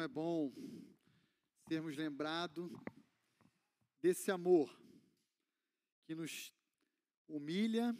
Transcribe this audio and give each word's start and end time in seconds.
Como 0.00 0.04
é 0.06 0.08
bom 0.08 0.52
sermos 1.68 1.94
lembrados 1.94 2.72
desse 4.00 4.30
amor 4.30 4.74
que 6.06 6.14
nos 6.14 6.54
humilha, 7.28 7.94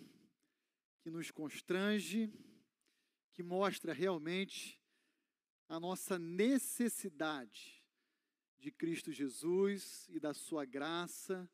que 1.02 1.10
nos 1.10 1.30
constrange, 1.30 2.32
que 3.34 3.42
mostra 3.42 3.92
realmente 3.92 4.80
a 5.68 5.78
nossa 5.78 6.18
necessidade 6.18 7.84
de 8.59 8.73
Cristo 8.73 9.12
Jesus 9.12 10.09
e 10.09 10.19
da 10.19 10.32
Sua 10.32 10.64
graça, 10.64 11.46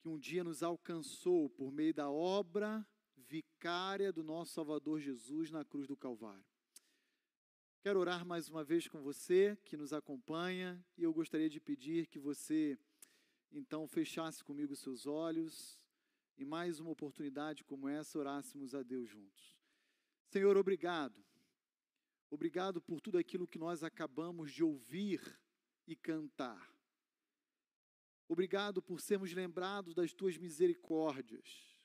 que 0.00 0.08
um 0.08 0.18
dia 0.18 0.42
nos 0.42 0.60
alcançou 0.60 1.48
por 1.50 1.70
meio 1.70 1.94
da 1.94 2.10
obra 2.10 2.84
vicária 3.16 4.12
do 4.12 4.24
nosso 4.24 4.54
Salvador 4.54 4.98
Jesus 4.98 5.52
na 5.52 5.64
cruz 5.64 5.86
do 5.86 5.96
Calvário. 5.96 6.55
Quero 7.80 8.00
orar 8.00 8.24
mais 8.26 8.48
uma 8.48 8.64
vez 8.64 8.88
com 8.88 9.00
você 9.00 9.56
que 9.64 9.76
nos 9.76 9.92
acompanha 9.92 10.84
e 10.98 11.04
eu 11.04 11.12
gostaria 11.12 11.48
de 11.48 11.60
pedir 11.60 12.06
que 12.06 12.18
você 12.18 12.76
então 13.52 13.86
fechasse 13.86 14.42
comigo 14.42 14.74
seus 14.74 15.06
olhos 15.06 15.78
e 16.36 16.44
mais 16.44 16.80
uma 16.80 16.90
oportunidade 16.90 17.62
como 17.62 17.88
essa 17.88 18.18
orássemos 18.18 18.74
a 18.74 18.82
Deus 18.82 19.08
juntos. 19.08 19.56
Senhor, 20.26 20.56
obrigado. 20.56 21.24
Obrigado 22.28 22.80
por 22.80 23.00
tudo 23.00 23.18
aquilo 23.18 23.46
que 23.46 23.58
nós 23.58 23.84
acabamos 23.84 24.52
de 24.52 24.64
ouvir 24.64 25.20
e 25.86 25.94
cantar. 25.94 26.74
Obrigado 28.28 28.82
por 28.82 29.00
sermos 29.00 29.32
lembrados 29.32 29.94
das 29.94 30.12
tuas 30.12 30.36
misericórdias. 30.36 31.78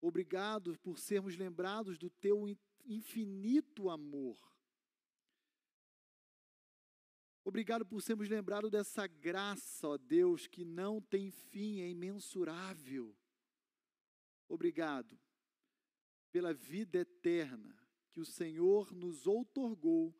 Obrigado 0.00 0.78
por 0.78 0.98
sermos 0.98 1.36
lembrados 1.36 1.98
do 1.98 2.08
teu 2.08 2.46
infinito 2.86 3.90
amor. 3.90 4.53
Obrigado 7.44 7.84
por 7.84 8.00
sermos 8.00 8.26
lembrados 8.26 8.70
dessa 8.70 9.06
graça, 9.06 9.86
ó 9.86 9.98
Deus, 9.98 10.46
que 10.46 10.64
não 10.64 11.00
tem 11.00 11.30
fim, 11.30 11.82
é 11.82 11.88
imensurável. 11.90 13.14
Obrigado 14.48 15.18
pela 16.32 16.54
vida 16.54 16.98
eterna 16.98 17.76
que 18.10 18.18
o 18.20 18.24
Senhor 18.24 18.92
nos 18.94 19.26
outorgou 19.26 20.14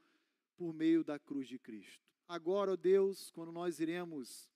por 0.55 0.75
meio 0.75 1.03
da 1.03 1.19
cruz 1.19 1.49
de 1.49 1.59
Cristo. 1.59 2.07
Agora, 2.29 2.73
ó 2.73 2.77
Deus, 2.77 3.31
quando 3.31 3.51
nós 3.51 3.81
iremos 3.81 4.51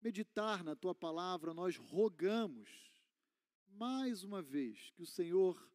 meditar 0.00 0.62
na 0.62 0.76
tua 0.76 0.94
palavra, 0.94 1.52
nós 1.52 1.76
rogamos 1.76 2.92
mais 3.66 4.22
uma 4.22 4.40
vez 4.40 4.90
que 4.90 5.02
o 5.02 5.06
Senhor 5.06 5.68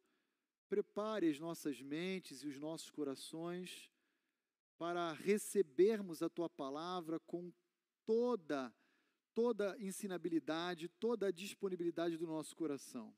prepare 0.68 1.28
as 1.28 1.38
nossas 1.38 1.80
mentes 1.82 2.42
e 2.42 2.46
os 2.46 2.58
nossos 2.58 2.90
corações 2.90 3.87
para 4.78 5.12
recebermos 5.12 6.22
a 6.22 6.28
tua 6.28 6.48
palavra 6.48 7.18
com 7.20 7.52
toda 8.06 8.72
toda 9.34 9.76
ensinabilidade, 9.78 10.88
toda 10.88 11.28
a 11.28 11.30
disponibilidade 11.30 12.16
do 12.16 12.26
nosso 12.26 12.56
coração. 12.56 13.14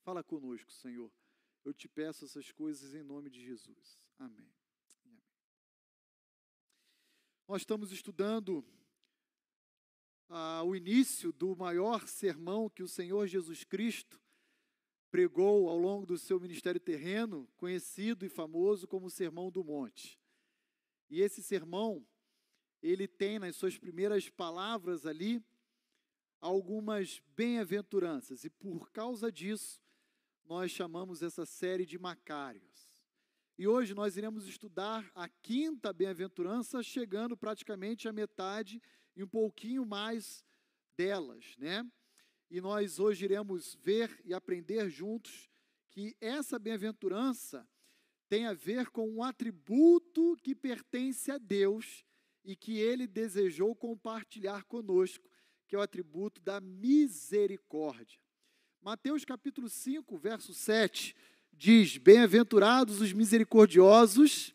Fala 0.00 0.24
conosco, 0.24 0.72
Senhor. 0.72 1.12
Eu 1.62 1.74
te 1.74 1.86
peço 1.86 2.24
essas 2.24 2.50
coisas 2.50 2.94
em 2.94 3.02
nome 3.02 3.28
de 3.28 3.44
Jesus. 3.44 4.00
Amém. 4.18 4.50
Amém. 5.04 5.22
Nós 7.46 7.60
estamos 7.60 7.92
estudando 7.92 8.64
ah, 10.30 10.62
o 10.64 10.74
início 10.74 11.30
do 11.30 11.54
maior 11.54 12.08
sermão 12.08 12.70
que 12.70 12.82
o 12.82 12.88
Senhor 12.88 13.26
Jesus 13.26 13.64
Cristo 13.64 14.18
pregou 15.10 15.68
ao 15.68 15.76
longo 15.76 16.06
do 16.06 16.16
seu 16.16 16.40
ministério 16.40 16.80
terreno, 16.80 17.46
conhecido 17.58 18.24
e 18.24 18.30
famoso 18.30 18.88
como 18.88 19.08
o 19.08 19.10
Sermão 19.10 19.50
do 19.50 19.62
Monte. 19.62 20.18
E 21.10 21.20
esse 21.20 21.42
sermão, 21.42 22.06
ele 22.82 23.08
tem 23.08 23.38
nas 23.38 23.56
suas 23.56 23.78
primeiras 23.78 24.28
palavras 24.28 25.06
ali 25.06 25.42
algumas 26.40 27.20
bem-aventuranças, 27.34 28.44
e 28.44 28.50
por 28.50 28.90
causa 28.90 29.32
disso, 29.32 29.80
nós 30.44 30.70
chamamos 30.70 31.22
essa 31.22 31.44
série 31.44 31.84
de 31.84 31.98
Macários. 31.98 33.02
E 33.58 33.66
hoje 33.66 33.92
nós 33.92 34.16
iremos 34.16 34.46
estudar 34.46 35.10
a 35.14 35.28
quinta 35.28 35.92
bem-aventurança, 35.92 36.82
chegando 36.82 37.36
praticamente 37.36 38.06
à 38.08 38.12
metade 38.12 38.80
e 39.16 39.22
um 39.24 39.28
pouquinho 39.28 39.84
mais 39.84 40.44
delas, 40.96 41.56
né? 41.58 41.84
E 42.48 42.60
nós 42.60 43.00
hoje 43.00 43.24
iremos 43.24 43.74
ver 43.74 44.20
e 44.24 44.32
aprender 44.32 44.88
juntos 44.88 45.50
que 45.90 46.16
essa 46.20 46.58
bem-aventurança 46.58 47.68
tem 48.28 48.46
a 48.46 48.52
ver 48.52 48.90
com 48.90 49.08
um 49.08 49.22
atributo 49.22 50.36
que 50.42 50.54
pertence 50.54 51.30
a 51.30 51.38
Deus 51.38 52.04
e 52.44 52.54
que 52.54 52.78
ele 52.78 53.06
desejou 53.06 53.74
compartilhar 53.74 54.64
conosco, 54.64 55.28
que 55.66 55.74
é 55.74 55.78
o 55.78 55.82
atributo 55.82 56.40
da 56.42 56.60
misericórdia. 56.60 58.18
Mateus 58.82 59.24
capítulo 59.24 59.68
5, 59.68 60.16
verso 60.18 60.54
7 60.54 61.14
diz: 61.52 61.96
Bem-aventurados 61.96 63.00
os 63.00 63.12
misericordiosos, 63.12 64.54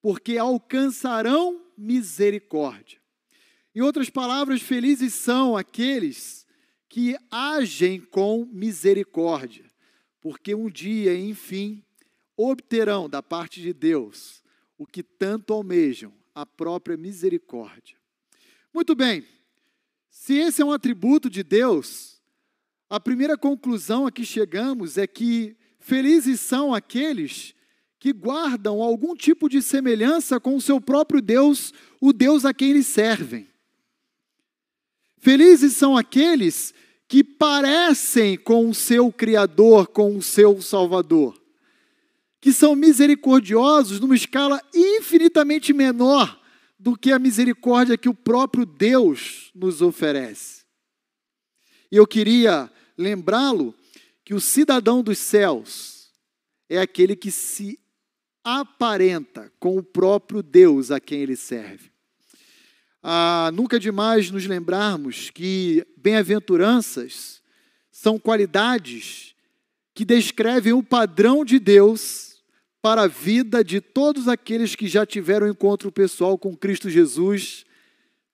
porque 0.00 0.38
alcançarão 0.38 1.66
misericórdia. 1.76 3.00
Em 3.74 3.80
outras 3.80 4.10
palavras, 4.10 4.62
felizes 4.62 5.14
são 5.14 5.56
aqueles 5.56 6.46
que 6.88 7.16
agem 7.30 8.00
com 8.00 8.44
misericórdia, 8.46 9.70
porque 10.20 10.54
um 10.54 10.70
dia, 10.70 11.18
enfim, 11.18 11.84
obterão 12.38 13.08
da 13.08 13.20
parte 13.20 13.60
de 13.60 13.72
Deus 13.72 14.40
o 14.78 14.86
que 14.86 15.02
tanto 15.02 15.52
almejam, 15.52 16.12
a 16.32 16.46
própria 16.46 16.96
misericórdia. 16.96 17.96
Muito 18.72 18.94
bem, 18.94 19.26
se 20.08 20.34
esse 20.34 20.62
é 20.62 20.64
um 20.64 20.70
atributo 20.70 21.28
de 21.28 21.42
Deus, 21.42 22.22
a 22.88 23.00
primeira 23.00 23.36
conclusão 23.36 24.06
a 24.06 24.12
que 24.12 24.24
chegamos 24.24 24.96
é 24.96 25.04
que 25.04 25.56
felizes 25.80 26.38
são 26.40 26.72
aqueles 26.72 27.54
que 27.98 28.12
guardam 28.12 28.80
algum 28.80 29.16
tipo 29.16 29.48
de 29.48 29.60
semelhança 29.60 30.38
com 30.38 30.54
o 30.54 30.60
seu 30.60 30.80
próprio 30.80 31.20
Deus, 31.20 31.74
o 32.00 32.12
Deus 32.12 32.44
a 32.44 32.54
quem 32.54 32.70
eles 32.70 32.86
servem. 32.86 33.48
Felizes 35.16 35.72
são 35.72 35.96
aqueles 35.96 36.72
que 37.08 37.24
parecem 37.24 38.38
com 38.38 38.70
o 38.70 38.74
seu 38.74 39.10
Criador, 39.10 39.88
com 39.88 40.16
o 40.16 40.22
seu 40.22 40.62
Salvador 40.62 41.47
que 42.40 42.52
são 42.52 42.74
misericordiosos 42.76 44.00
numa 44.00 44.14
escala 44.14 44.62
infinitamente 44.74 45.72
menor 45.72 46.40
do 46.78 46.96
que 46.96 47.10
a 47.10 47.18
misericórdia 47.18 47.98
que 47.98 48.08
o 48.08 48.14
próprio 48.14 48.64
Deus 48.64 49.50
nos 49.54 49.82
oferece. 49.82 50.62
E 51.90 51.96
eu 51.96 52.06
queria 52.06 52.70
lembrá-lo 52.96 53.74
que 54.24 54.34
o 54.34 54.40
cidadão 54.40 55.02
dos 55.02 55.18
céus 55.18 56.10
é 56.68 56.78
aquele 56.78 57.16
que 57.16 57.30
se 57.30 57.78
aparenta 58.44 59.52
com 59.58 59.76
o 59.76 59.82
próprio 59.82 60.42
Deus 60.42 60.90
a 60.90 61.00
quem 61.00 61.20
ele 61.20 61.36
serve. 61.36 61.90
Ah, 63.02 63.50
nunca 63.54 63.76
é 63.76 63.80
demais 63.80 64.30
nos 64.30 64.46
lembrarmos 64.46 65.30
que 65.30 65.86
bem-aventuranças 65.96 67.40
são 67.90 68.18
qualidades 68.18 69.34
que 69.94 70.04
descrevem 70.04 70.72
o 70.72 70.82
padrão 70.82 71.44
de 71.44 71.58
Deus 71.58 72.27
para 72.80 73.02
a 73.02 73.08
vida 73.08 73.64
de 73.64 73.80
todos 73.80 74.28
aqueles 74.28 74.74
que 74.74 74.86
já 74.86 75.04
tiveram 75.04 75.48
encontro 75.48 75.90
pessoal 75.90 76.38
com 76.38 76.56
Cristo 76.56 76.88
Jesus, 76.88 77.64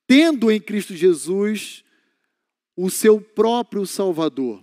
tendo 0.07 0.51
em 0.51 0.61
Cristo 0.61 0.95
Jesus 0.95 1.83
o 2.77 2.91
seu 2.91 3.21
próprio 3.21 3.87
Salvador, 3.87 4.63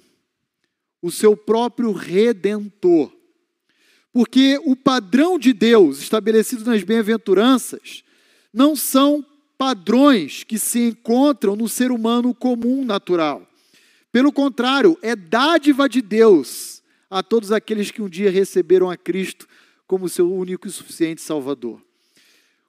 o 1.02 1.10
seu 1.12 1.36
próprio 1.36 1.92
Redentor. 1.92 3.12
Porque 4.14 4.60
o 4.66 4.76
padrão 4.76 5.40
de 5.40 5.54
Deus 5.54 6.00
estabelecido 6.00 6.66
nas 6.66 6.84
bem-aventuranças 6.84 8.04
não 8.54 8.76
são 8.76 9.26
padrões 9.58 10.44
que 10.44 10.60
se 10.60 10.90
encontram 10.90 11.56
no 11.56 11.70
ser 11.70 11.92
humano 11.92 12.34
comum 12.34 12.84
natural. 12.84 13.48
Pelo 14.12 14.32
contrário, 14.32 14.98
é 15.02 15.16
dádiva 15.16 15.88
de 15.88 16.02
Deus 16.02 16.84
a 17.10 17.24
todos 17.24 17.52
aqueles 17.52 17.92
que 17.92 18.02
um 18.02 18.10
dia 18.10 18.30
receberam 18.30 18.90
a 18.90 18.98
Cristo 18.98 19.48
como 19.92 20.08
seu 20.08 20.34
único 20.34 20.70
e 20.70 20.72
suficiente 20.72 21.22
Salvador. 21.22 21.84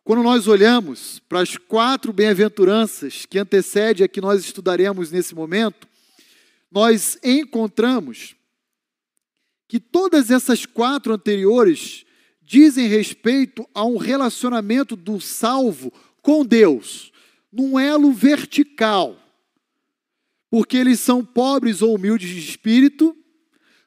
Quando 0.02 0.24
nós 0.24 0.48
olhamos 0.48 1.20
para 1.28 1.38
as 1.38 1.56
quatro 1.56 2.12
bem-aventuranças 2.12 3.24
que 3.26 3.38
antecedem 3.38 4.04
a 4.04 4.08
que 4.08 4.20
nós 4.20 4.44
estudaremos 4.44 5.12
nesse 5.12 5.32
momento, 5.32 5.86
nós 6.68 7.16
encontramos 7.22 8.34
que 9.68 9.78
todas 9.78 10.32
essas 10.32 10.66
quatro 10.66 11.14
anteriores 11.14 12.04
dizem 12.42 12.88
respeito 12.88 13.64
a 13.72 13.84
um 13.84 13.98
relacionamento 13.98 14.96
do 14.96 15.20
salvo 15.20 15.92
com 16.20 16.44
Deus, 16.44 17.12
num 17.52 17.78
elo 17.78 18.10
vertical, 18.10 19.16
porque 20.50 20.76
eles 20.76 20.98
são 20.98 21.24
pobres 21.24 21.82
ou 21.82 21.94
humildes 21.94 22.30
de 22.30 22.40
espírito, 22.40 23.16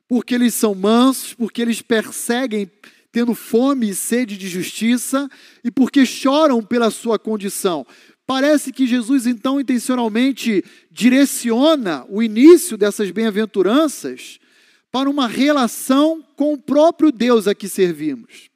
porque 0.07 0.33
eles 0.33 0.53
são 0.53 0.73
mansos, 0.73 1.33
porque 1.33 1.61
eles 1.61 1.81
perseguem 1.81 2.71
tendo 3.15 3.33
fome 3.33 3.91
e 3.91 3.95
sede 3.95 4.35
de 4.35 4.49
justiça 4.49 5.29
e 5.63 5.71
porque 5.71 6.05
choram 6.05 6.61
pela 6.61 6.91
sua 6.91 7.17
condição. 7.17 7.87
Parece 8.27 8.73
que 8.73 8.85
Jesus, 8.85 9.25
então, 9.25 9.57
intencionalmente 9.57 10.61
direciona 10.91 12.05
o 12.09 12.21
início 12.21 12.77
dessas 12.77 13.11
bem-aventuranças 13.11 14.37
para 14.91 15.09
uma 15.09 15.29
relação 15.29 16.21
com 16.35 16.55
o 16.55 16.57
próprio 16.57 17.09
Deus 17.09 17.47
a 17.47 17.55
que 17.55 17.69
servimos. 17.69 18.49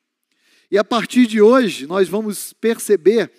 E 0.69 0.77
a 0.77 0.83
partir 0.83 1.25
de 1.25 1.41
hoje, 1.41 1.87
nós 1.87 2.09
vamos 2.09 2.51
perceber 2.51 3.31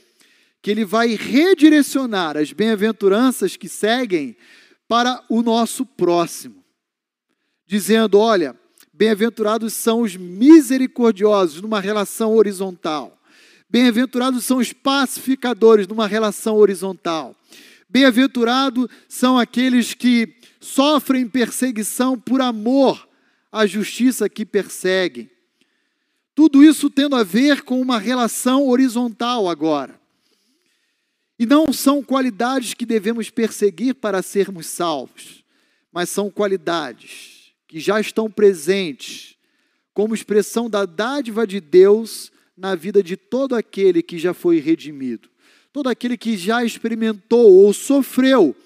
que 0.63 0.71
ele 0.71 0.87
vai 0.87 1.17
redirecionar 1.17 2.39
as 2.39 2.51
bem-aventuranças 2.51 3.59
que 3.59 3.69
seguem 3.69 4.35
para 4.89 5.23
o 5.29 5.43
nosso 5.43 5.85
próximo, 5.85 6.65
dizendo: 7.67 8.19
olha, 8.19 8.59
bem-aventurados 9.01 9.73
são 9.73 10.03
os 10.03 10.15
misericordiosos 10.15 11.63
numa 11.63 11.81
relação 11.81 12.35
horizontal. 12.35 13.19
Bem-aventurados 13.71 14.45
são 14.45 14.59
os 14.59 14.75
pacificadores 14.75 15.89
numa 15.89 16.07
relação 16.07 16.57
horizontal. 16.57 17.35
Bem-aventurados 17.89 18.89
são 19.09 19.39
aqueles 19.39 19.95
que 19.95 20.37
sofrem 20.61 21.27
perseguição 21.27 22.21
por 22.21 22.43
amor 22.43 23.09
à 23.51 23.67
justiça 23.67 24.29
que 24.29 24.45
perseguem. 24.45 25.31
Tudo 26.35 26.63
isso 26.63 26.91
tendo 26.91 27.17
a 27.17 27.25
ver 27.25 27.63
com 27.63 27.81
uma 27.81 27.99
relação 27.99 28.69
horizontal 28.69 29.49
agora. 29.49 29.99
E 31.39 31.47
não 31.47 31.73
são 31.73 32.03
qualidades 32.03 32.75
que 32.75 32.85
devemos 32.85 33.31
perseguir 33.31 33.95
para 33.95 34.21
sermos 34.21 34.67
salvos, 34.67 35.43
mas 35.91 36.11
são 36.11 36.31
qualidades 36.31 37.40
que 37.71 37.79
já 37.79 38.01
estão 38.01 38.29
presentes 38.29 39.37
como 39.95 40.13
expressão 40.13 40.69
da 40.69 40.85
dádiva 40.85 41.47
de 41.47 41.61
Deus 41.61 42.33
na 42.57 42.75
vida 42.75 43.01
de 43.01 43.17
todo 43.17 43.55
aquele 43.55 44.03
que 44.03 44.19
já 44.19 44.35
foi 44.35 44.59
redimido, 44.59 45.31
todo 45.73 45.89
aquele 45.89 46.17
que 46.17 46.37
já 46.37 46.65
experimentou 46.65 47.49
ou 47.49 47.73
sofreu 47.73 48.57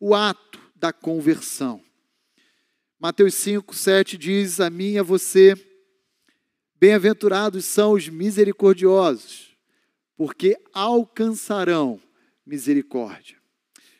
o 0.00 0.12
ato 0.12 0.58
da 0.74 0.92
conversão. 0.92 1.80
Mateus 2.98 3.34
5, 3.34 3.72
7 3.76 4.18
diz: 4.18 4.58
A 4.58 4.68
mim 4.68 4.94
e 4.94 4.98
a 4.98 5.04
você, 5.04 5.54
bem-aventurados 6.80 7.64
são 7.64 7.92
os 7.92 8.08
misericordiosos, 8.08 9.56
porque 10.16 10.58
alcançarão 10.72 12.00
misericórdia. 12.44 13.36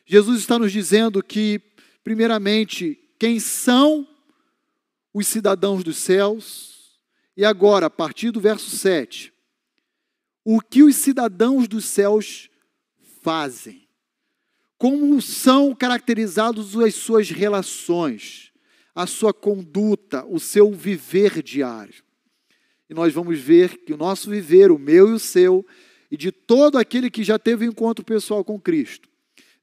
Jesus 0.05 0.41
está 0.41 0.59
nos 0.59 0.73
dizendo 0.73 1.23
que, 1.23 1.61
primeiramente, 2.03 2.99
quem 3.17 3.39
são 3.39 4.05
os 5.13 5.27
cidadãos 5.27 5.83
dos 5.83 5.97
céus, 5.97 6.99
e 7.35 7.45
agora, 7.45 7.87
a 7.87 7.89
partir 7.89 8.31
do 8.31 8.39
verso 8.39 8.69
7, 8.75 9.33
o 10.43 10.59
que 10.59 10.83
os 10.83 10.95
cidadãos 10.95 11.67
dos 11.67 11.85
céus 11.85 12.49
fazem, 13.21 13.87
como 14.77 15.21
são 15.21 15.75
caracterizados 15.75 16.77
as 16.77 16.95
suas 16.95 17.29
relações, 17.29 18.51
a 18.95 19.05
sua 19.05 19.33
conduta, 19.33 20.25
o 20.25 20.39
seu 20.39 20.71
viver 20.71 21.43
diário. 21.43 22.03
E 22.89 22.93
nós 22.93 23.13
vamos 23.13 23.39
ver 23.39 23.77
que 23.79 23.93
o 23.93 23.97
nosso 23.97 24.29
viver, 24.29 24.71
o 24.71 24.79
meu 24.79 25.09
e 25.09 25.13
o 25.13 25.19
seu, 25.19 25.65
e 26.09 26.17
de 26.17 26.31
todo 26.31 26.77
aquele 26.77 27.09
que 27.09 27.23
já 27.23 27.37
teve 27.37 27.67
um 27.67 27.71
encontro 27.71 28.03
pessoal 28.03 28.43
com 28.43 28.59
Cristo, 28.59 29.07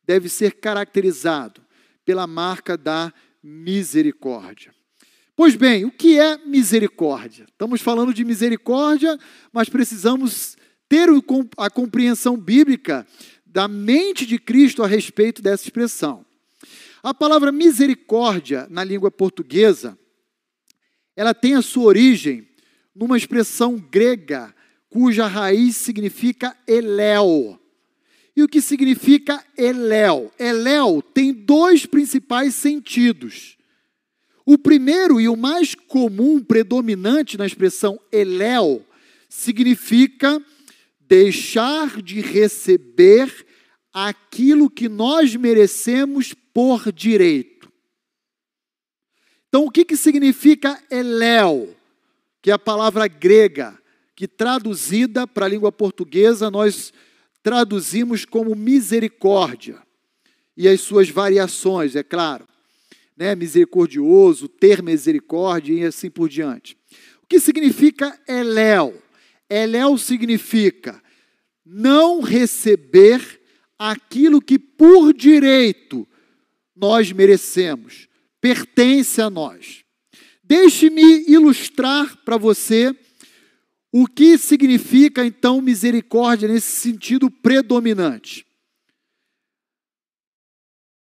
deve 0.05 0.29
ser 0.29 0.53
caracterizado 0.55 1.61
pela 2.05 2.27
marca 2.27 2.77
da 2.77 3.13
misericórdia. 3.43 4.76
Pois 5.37 5.55
bem, 5.55 5.85
o 5.85 5.91
que 5.91 6.19
é 6.19 6.39
misericórdia? 6.39 7.45
Estamos 7.45 7.83
falando 7.83 8.15
de 8.15 8.25
misericórdia, 8.25 9.19
mas 9.53 9.69
precisamos 9.69 10.57
ter 10.89 11.11
a 11.59 11.69
compreensão 11.69 12.39
bíblica 12.39 13.07
da 13.45 13.69
mente 13.69 14.25
de 14.25 14.39
Cristo 14.39 14.83
a 14.83 14.87
respeito 14.87 15.43
dessa 15.43 15.65
expressão. 15.65 16.25
A 17.03 17.13
palavra 17.13 17.53
misericórdia 17.53 18.67
na 18.71 18.83
língua 18.83 19.11
portuguesa, 19.11 19.99
ela 21.15 21.35
tem 21.35 21.55
a 21.55 21.61
sua 21.61 21.85
origem 21.85 22.49
numa 22.95 23.19
expressão 23.19 23.77
grega 23.77 24.55
cuja 24.89 25.27
raiz 25.27 25.77
significa 25.77 26.57
eléu. 26.67 27.61
E 28.35 28.43
o 28.43 28.49
que 28.49 28.63
significa 28.63 29.45
eléu? 29.55 30.33
Eléu 30.39 31.03
tem 31.03 31.31
dois 31.31 31.85
principais 31.85 32.55
sentidos. 32.55 33.56
O 34.47 34.57
primeiro 34.57 35.21
e 35.21 35.29
o 35.29 35.37
mais 35.37 35.75
comum, 35.75 36.41
predominante 36.41 37.37
na 37.37 37.45
expressão 37.45 37.99
eléu, 38.13 38.87
significa 39.29 40.41
deixar 41.01 42.01
de 42.01 42.21
receber 42.21 43.45
aquilo 43.93 44.71
que 44.71 44.89
nós 44.89 45.35
merecemos 45.35 46.33
por 46.55 46.93
direito. 46.93 47.73
Então, 49.49 49.65
o 49.65 49.71
que, 49.71 49.85
que 49.85 49.97
significa 49.97 50.81
eléu? 50.91 51.75
Que 52.41 52.53
é 52.53 52.55
a 52.55 52.59
palavra 52.59 53.09
grega 53.09 53.77
que 54.15 54.29
traduzida 54.29 55.27
para 55.27 55.45
a 55.45 55.49
língua 55.49 55.71
portuguesa 55.71 56.51
nós 56.51 56.93
traduzimos 57.43 58.25
como 58.25 58.55
misericórdia. 58.55 59.83
E 60.57 60.67
as 60.69 60.81
suas 60.81 61.11
variações, 61.11 61.97
é 61.97 62.03
claro. 62.03 62.47
Né? 63.17 63.35
Misericordioso, 63.35 64.49
ter 64.49 64.83
misericórdia 64.83 65.75
e 65.75 65.85
assim 65.85 66.11
por 66.11 66.29
diante. 66.29 66.77
O 67.23 67.27
que 67.27 67.41
significa 67.41 68.19
eléu? 68.29 69.03
Eléu 69.49 69.97
significa 69.97 71.03
não 71.65 72.21
receber 72.21 73.41
aquilo 73.79 74.41
que 74.41 74.59
por 74.59 75.13
direito 75.13 76.07
nós 76.75 77.11
merecemos, 77.11 78.07
pertence 78.41 79.21
a 79.21 79.29
nós. 79.29 79.85
Deixe-me 80.45 81.25
ilustrar 81.29 82.17
para 82.25 82.37
você 82.37 82.95
o 83.93 84.07
que 84.07 84.39
significa 84.39 85.25
então 85.25 85.61
misericórdia 85.61 86.47
nesse 86.47 86.71
sentido 86.77 87.31
predominante? 87.31 88.46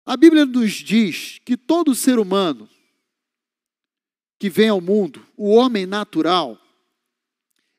A 0.06 0.16
Bíblia 0.16 0.46
nos 0.46 0.74
diz 0.74 1.40
que 1.44 1.57
todo 1.57 1.96
ser 1.96 2.19
humano 2.19 2.69
que 4.38 4.50
vem 4.50 4.69
ao 4.69 4.80
mundo, 4.80 5.25
o 5.36 5.50
homem 5.50 5.86
natural, 5.86 6.60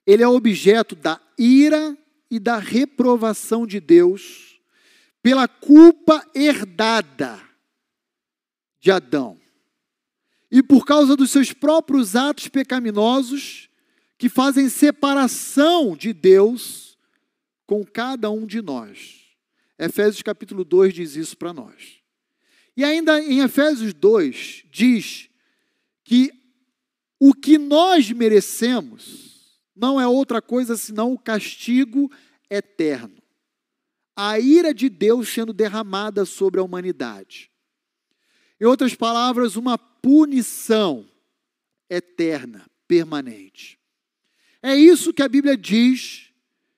ele 0.04 0.22
é 0.22 0.28
objeto 0.28 0.96
da 0.96 1.20
ira 1.38 1.96
e 2.30 2.40
da 2.40 2.58
reprovação 2.58 3.66
de 3.66 3.78
Deus 3.78 4.60
pela 5.22 5.46
culpa 5.46 6.28
herdada 6.34 7.40
de 8.80 8.90
Adão. 8.90 9.40
E 10.50 10.62
por 10.62 10.84
causa 10.84 11.14
dos 11.14 11.30
seus 11.30 11.52
próprios 11.52 12.16
atos 12.16 12.48
pecaminosos, 12.48 13.68
que 14.18 14.28
fazem 14.28 14.68
separação 14.68 15.96
de 15.96 16.12
Deus 16.12 16.98
com 17.66 17.84
cada 17.84 18.30
um 18.30 18.46
de 18.46 18.62
nós. 18.62 19.36
Efésios 19.78 20.22
capítulo 20.22 20.64
2 20.64 20.94
diz 20.94 21.16
isso 21.16 21.36
para 21.36 21.52
nós. 21.52 22.05
E 22.76 22.84
ainda 22.84 23.20
em 23.20 23.40
Efésios 23.40 23.94
2 23.94 24.64
diz 24.70 25.30
que 26.04 26.32
o 27.18 27.32
que 27.32 27.56
nós 27.56 28.10
merecemos 28.12 29.60
não 29.74 30.00
é 30.00 30.06
outra 30.06 30.42
coisa 30.42 30.76
senão 30.76 31.12
o 31.12 31.18
castigo 31.18 32.10
eterno. 32.50 33.22
A 34.14 34.38
ira 34.38 34.72
de 34.72 34.88
Deus 34.88 35.28
sendo 35.28 35.52
derramada 35.52 36.24
sobre 36.24 36.60
a 36.60 36.62
humanidade. 36.62 37.50
Em 38.60 38.64
outras 38.64 38.94
palavras, 38.94 39.56
uma 39.56 39.76
punição 39.76 41.06
eterna, 41.88 42.66
permanente. 42.88 43.78
É 44.62 44.74
isso 44.74 45.12
que 45.12 45.22
a 45.22 45.28
Bíblia 45.28 45.56
diz 45.56 46.30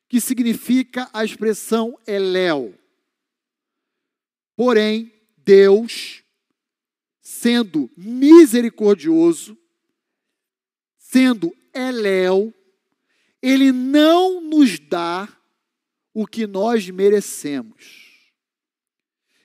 que 0.08 0.20
significa 0.20 1.08
a 1.12 1.24
expressão 1.24 1.98
eléu. 2.06 2.74
Porém, 4.56 5.12
Deus, 5.48 6.22
sendo 7.22 7.90
misericordioso, 7.96 9.56
sendo 10.98 11.56
eléu, 11.72 12.52
ele 13.40 13.72
não 13.72 14.42
nos 14.42 14.78
dá 14.78 15.26
o 16.12 16.26
que 16.26 16.46
nós 16.46 16.90
merecemos. 16.90 18.28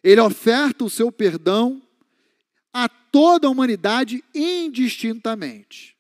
Ele 0.04 0.20
oferta 0.20 0.84
o 0.84 0.90
seu 0.90 1.10
perdão 1.10 1.82
a 2.74 2.90
toda 2.90 3.48
a 3.48 3.50
humanidade 3.50 4.22
indistintamente. 4.36 5.96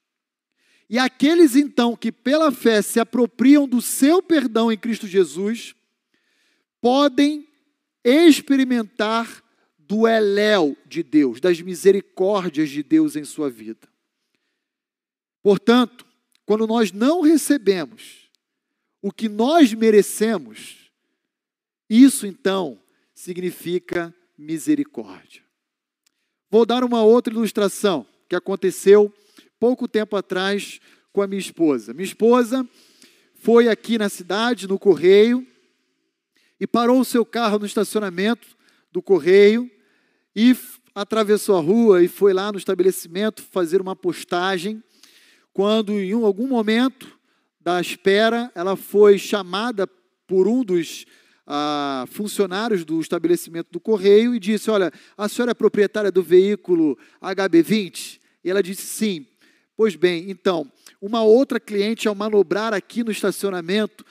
E 0.89 0.99
aqueles 0.99 1.55
então 1.55 1.95
que 1.95 2.11
pela 2.11 2.51
fé 2.51 2.81
se 2.81 2.99
apropriam 2.99 3.65
do 3.65 3.81
seu 3.81 4.21
perdão 4.21 4.69
em 4.69 4.77
Cristo 4.77 5.07
Jesus, 5.07 5.73
podem 6.81 7.47
experimentar 8.03 9.42
do 9.87 10.07
eléu 10.07 10.77
de 10.85 11.03
Deus, 11.03 11.39
das 11.39 11.59
misericórdias 11.61 12.69
de 12.69 12.81
Deus 12.83 13.15
em 13.15 13.23
sua 13.23 13.49
vida. 13.49 13.87
Portanto, 15.41 16.05
quando 16.45 16.65
nós 16.65 16.91
não 16.91 17.21
recebemos 17.21 18.29
o 19.01 19.11
que 19.11 19.27
nós 19.27 19.73
merecemos, 19.73 20.91
isso 21.89 22.25
então 22.25 22.79
significa 23.13 24.13
misericórdia. 24.37 25.43
Vou 26.49 26.65
dar 26.65 26.83
uma 26.83 27.03
outra 27.03 27.33
ilustração 27.33 28.05
que 28.29 28.35
aconteceu 28.35 29.13
pouco 29.59 29.87
tempo 29.87 30.15
atrás 30.15 30.79
com 31.11 31.21
a 31.21 31.27
minha 31.27 31.39
esposa. 31.39 31.93
Minha 31.93 32.05
esposa 32.05 32.67
foi 33.35 33.67
aqui 33.67 33.97
na 33.97 34.09
cidade, 34.09 34.67
no 34.67 34.79
correio, 34.79 35.45
e 36.59 36.65
parou 36.65 36.99
o 36.99 37.05
seu 37.05 37.25
carro 37.25 37.59
no 37.59 37.65
estacionamento 37.65 38.55
do 38.93 39.01
correio 39.01 39.69
e 40.35 40.55
atravessou 40.93 41.57
a 41.57 41.61
rua 41.61 42.03
e 42.03 42.07
foi 42.07 42.31
lá 42.31 42.51
no 42.51 42.59
estabelecimento 42.59 43.41
fazer 43.41 43.81
uma 43.81 43.95
postagem. 43.95 44.83
Quando, 45.51 45.93
em 45.93 46.13
algum 46.13 46.47
momento 46.47 47.19
da 47.59 47.81
espera, 47.81 48.51
ela 48.53 48.75
foi 48.75 49.17
chamada 49.17 49.87
por 50.27 50.47
um 50.47 50.63
dos 50.63 51.07
ah, 51.47 52.05
funcionários 52.07 52.85
do 52.85 53.01
estabelecimento 53.01 53.69
do 53.71 53.79
correio 53.79 54.35
e 54.35 54.39
disse: 54.39 54.69
Olha, 54.69 54.91
a 55.17 55.27
senhora 55.27 55.51
é 55.51 55.55
proprietária 55.55 56.11
do 56.11 56.21
veículo 56.21 56.95
HB20? 57.19 58.19
E 58.43 58.51
ela 58.51 58.61
disse: 58.61 58.83
Sim. 58.83 59.25
Pois 59.75 59.95
bem, 59.95 60.29
então, 60.29 60.71
uma 61.01 61.23
outra 61.23 61.59
cliente, 61.59 62.07
ao 62.07 62.13
manobrar 62.13 62.75
aqui 62.75 63.03
no 63.03 63.09
estacionamento, 63.09 64.05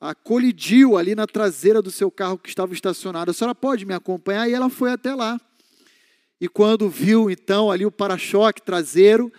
ah, 0.00 0.14
colidiu 0.14 0.96
ali 0.96 1.14
na 1.14 1.26
traseira 1.26 1.82
do 1.82 1.90
seu 1.90 2.10
carro 2.10 2.38
que 2.38 2.48
estava 2.48 2.72
estacionado. 2.72 3.30
A 3.30 3.34
senhora 3.34 3.54
pode 3.54 3.84
me 3.84 3.94
acompanhar? 3.94 4.48
E 4.48 4.54
ela 4.54 4.70
foi 4.70 4.92
até 4.92 5.14
lá. 5.14 5.40
E 6.40 6.48
quando 6.48 6.88
viu 6.88 7.30
então 7.30 7.70
ali 7.70 7.84
o 7.84 7.90
para-choque 7.90 8.62
traseiro, 8.62 9.32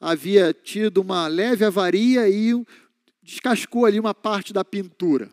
havia 0.00 0.52
tido 0.52 0.98
uma 0.98 1.26
leve 1.26 1.64
avaria 1.64 2.28
e 2.28 2.54
descascou 3.22 3.86
ali 3.86 3.98
uma 3.98 4.14
parte 4.14 4.52
da 4.52 4.64
pintura. 4.64 5.30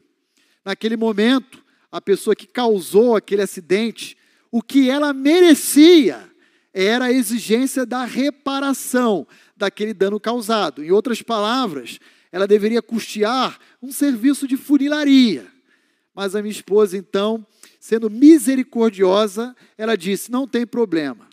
Naquele 0.65 0.97
momento, 0.97 1.63
a 1.91 2.01
pessoa 2.01 2.35
que 2.35 2.47
causou 2.47 3.15
aquele 3.15 3.41
acidente, 3.41 4.17
o 4.51 4.61
que 4.61 4.89
ela 4.89 5.13
merecia 5.13 6.29
era 6.73 7.05
a 7.05 7.11
exigência 7.11 7.85
da 7.85 8.05
reparação 8.05 9.27
daquele 9.55 9.93
dano 9.93 10.19
causado. 10.19 10.83
Em 10.83 10.91
outras 10.91 11.21
palavras, 11.21 11.99
ela 12.31 12.47
deveria 12.47 12.81
custear 12.81 13.59
um 13.81 13.91
serviço 13.91 14.47
de 14.47 14.57
funilaria. 14.57 15.45
Mas 16.13 16.35
a 16.35 16.41
minha 16.41 16.51
esposa, 16.51 16.97
então, 16.97 17.45
sendo 17.79 18.09
misericordiosa, 18.09 19.55
ela 19.77 19.95
disse: 19.95 20.31
Não 20.31 20.47
tem 20.47 20.65
problema, 20.65 21.27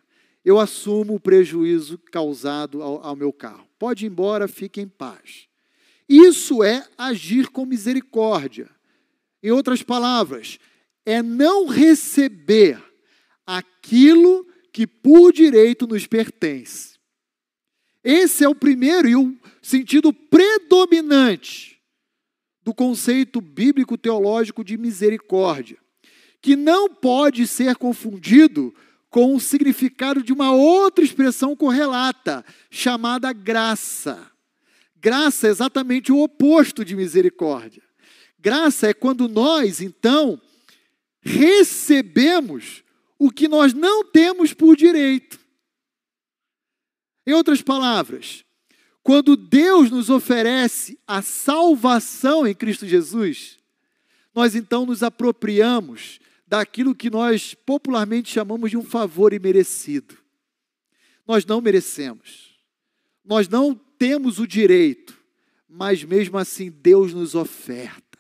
eu 0.44 0.58
assumo 0.58 1.14
o 1.14 1.20
prejuízo 1.20 1.98
causado 2.10 2.82
ao, 2.82 3.04
ao 3.04 3.16
meu 3.16 3.32
carro. 3.32 3.66
Pode 3.78 4.04
ir 4.04 4.08
embora, 4.08 4.48
fique 4.48 4.80
em 4.80 4.88
paz. 4.88 5.46
Isso 6.08 6.62
é 6.64 6.86
agir 6.96 7.48
com 7.48 7.66
misericórdia. 7.66 8.68
Em 9.42 9.50
outras 9.50 9.82
palavras, 9.82 10.58
é 11.04 11.22
não 11.22 11.66
receber 11.66 12.82
aquilo 13.46 14.46
que 14.72 14.86
por 14.86 15.32
direito 15.32 15.86
nos 15.86 16.06
pertence. 16.06 16.97
Esse 18.02 18.44
é 18.44 18.48
o 18.48 18.54
primeiro 18.54 19.08
e 19.08 19.16
o 19.16 19.36
sentido 19.60 20.12
predominante 20.12 21.78
do 22.62 22.74
conceito 22.74 23.40
bíblico 23.40 23.96
teológico 23.96 24.62
de 24.62 24.76
misericórdia, 24.76 25.78
que 26.40 26.54
não 26.54 26.88
pode 26.88 27.46
ser 27.46 27.76
confundido 27.76 28.74
com 29.10 29.34
o 29.34 29.40
significado 29.40 30.22
de 30.22 30.32
uma 30.32 30.52
outra 30.52 31.04
expressão 31.04 31.56
correlata, 31.56 32.44
chamada 32.70 33.32
graça. 33.32 34.30
Graça 34.94 35.46
é 35.46 35.50
exatamente 35.50 36.12
o 36.12 36.18
oposto 36.18 36.84
de 36.84 36.94
misericórdia. 36.94 37.82
Graça 38.38 38.88
é 38.88 38.94
quando 38.94 39.28
nós, 39.28 39.80
então, 39.80 40.40
recebemos 41.20 42.84
o 43.18 43.30
que 43.30 43.48
nós 43.48 43.72
não 43.72 44.04
temos 44.04 44.52
por 44.54 44.76
direito. 44.76 45.37
Em 47.28 47.34
outras 47.34 47.60
palavras, 47.60 48.42
quando 49.02 49.36
Deus 49.36 49.90
nos 49.90 50.08
oferece 50.08 50.98
a 51.06 51.20
salvação 51.20 52.46
em 52.46 52.54
Cristo 52.54 52.86
Jesus, 52.86 53.58
nós 54.34 54.54
então 54.54 54.86
nos 54.86 55.02
apropriamos 55.02 56.20
daquilo 56.46 56.94
que 56.94 57.10
nós 57.10 57.52
popularmente 57.52 58.32
chamamos 58.32 58.70
de 58.70 58.78
um 58.78 58.82
favor 58.82 59.34
imerecido. 59.34 60.16
Nós 61.26 61.44
não 61.44 61.60
merecemos, 61.60 62.58
nós 63.22 63.46
não 63.46 63.74
temos 63.74 64.38
o 64.38 64.46
direito, 64.46 65.14
mas 65.68 66.02
mesmo 66.02 66.38
assim 66.38 66.70
Deus 66.70 67.12
nos 67.12 67.34
oferta. 67.34 68.18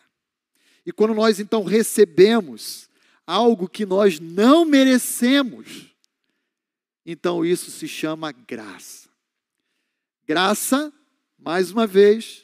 E 0.84 0.92
quando 0.92 1.14
nós 1.14 1.40
então 1.40 1.64
recebemos 1.64 2.90
algo 3.26 3.70
que 3.70 3.86
nós 3.86 4.20
não 4.20 4.66
merecemos, 4.66 5.87
então 7.10 7.42
isso 7.42 7.70
se 7.70 7.88
chama 7.88 8.30
graça. 8.30 9.08
Graça, 10.26 10.92
mais 11.38 11.70
uma 11.70 11.86
vez, 11.86 12.42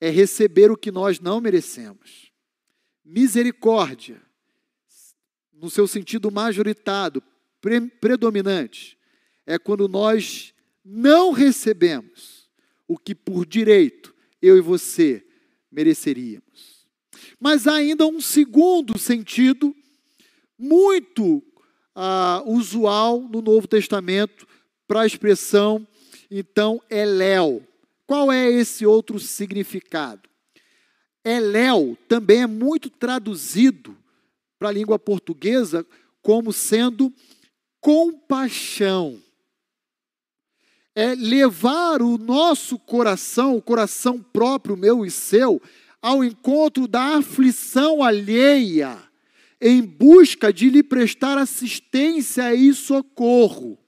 é 0.00 0.08
receber 0.08 0.70
o 0.70 0.78
que 0.78 0.90
nós 0.90 1.20
não 1.20 1.42
merecemos. 1.42 2.32
Misericórdia, 3.04 4.22
no 5.52 5.68
seu 5.68 5.86
sentido 5.86 6.32
majoritado, 6.32 7.22
pre 7.60 7.82
predominante, 7.82 8.96
é 9.44 9.58
quando 9.58 9.86
nós 9.86 10.54
não 10.82 11.30
recebemos 11.30 12.48
o 12.88 12.96
que 12.96 13.14
por 13.14 13.44
direito 13.44 14.14
eu 14.40 14.56
e 14.56 14.62
você 14.62 15.22
mereceríamos. 15.70 16.88
Mas 17.38 17.66
há 17.66 17.74
ainda 17.74 18.06
um 18.06 18.22
segundo 18.22 18.98
sentido, 18.98 19.76
muito 20.58 21.44
ah, 21.94 22.42
usual 22.46 23.20
no 23.20 23.42
Novo 23.42 23.66
Testamento, 23.66 24.46
para 24.86 25.02
a 25.02 25.06
expressão, 25.06 25.86
então, 26.30 26.80
Eléu. 26.90 27.62
Qual 28.06 28.32
é 28.32 28.50
esse 28.50 28.84
outro 28.86 29.18
significado? 29.18 30.28
Eléu 31.24 31.96
também 32.08 32.42
é 32.42 32.46
muito 32.46 32.90
traduzido 32.90 33.96
para 34.58 34.70
a 34.70 34.72
língua 34.72 34.98
portuguesa 34.98 35.86
como 36.20 36.52
sendo 36.52 37.12
compaixão. 37.80 39.20
É 40.94 41.14
levar 41.14 42.02
o 42.02 42.18
nosso 42.18 42.78
coração, 42.78 43.56
o 43.56 43.62
coração 43.62 44.22
próprio, 44.22 44.76
meu 44.76 45.04
e 45.04 45.10
seu, 45.10 45.60
ao 46.00 46.24
encontro 46.24 46.86
da 46.86 47.16
aflição 47.16 48.02
alheia, 48.02 48.98
em 49.64 49.80
busca 49.80 50.52
de 50.52 50.68
lhe 50.68 50.82
prestar 50.82 51.38
assistência 51.38 52.52
e 52.52 52.74
socorro. 52.74 53.78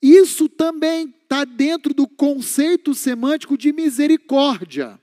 Isso 0.00 0.48
também 0.48 1.12
está 1.22 1.44
dentro 1.44 1.92
do 1.92 2.06
conceito 2.06 2.94
semântico 2.94 3.58
de 3.58 3.72
misericórdia. 3.72 5.00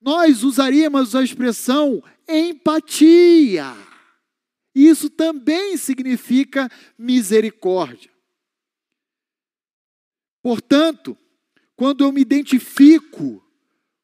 Nós 0.00 0.42
usaríamos 0.42 1.14
a 1.14 1.22
expressão 1.22 2.02
empatia. 2.26 3.76
Isso 4.74 5.10
também 5.10 5.76
significa 5.76 6.70
misericórdia. 6.96 8.10
Portanto, 10.42 11.18
quando 11.76 12.02
eu 12.02 12.10
me 12.10 12.22
identifico 12.22 13.44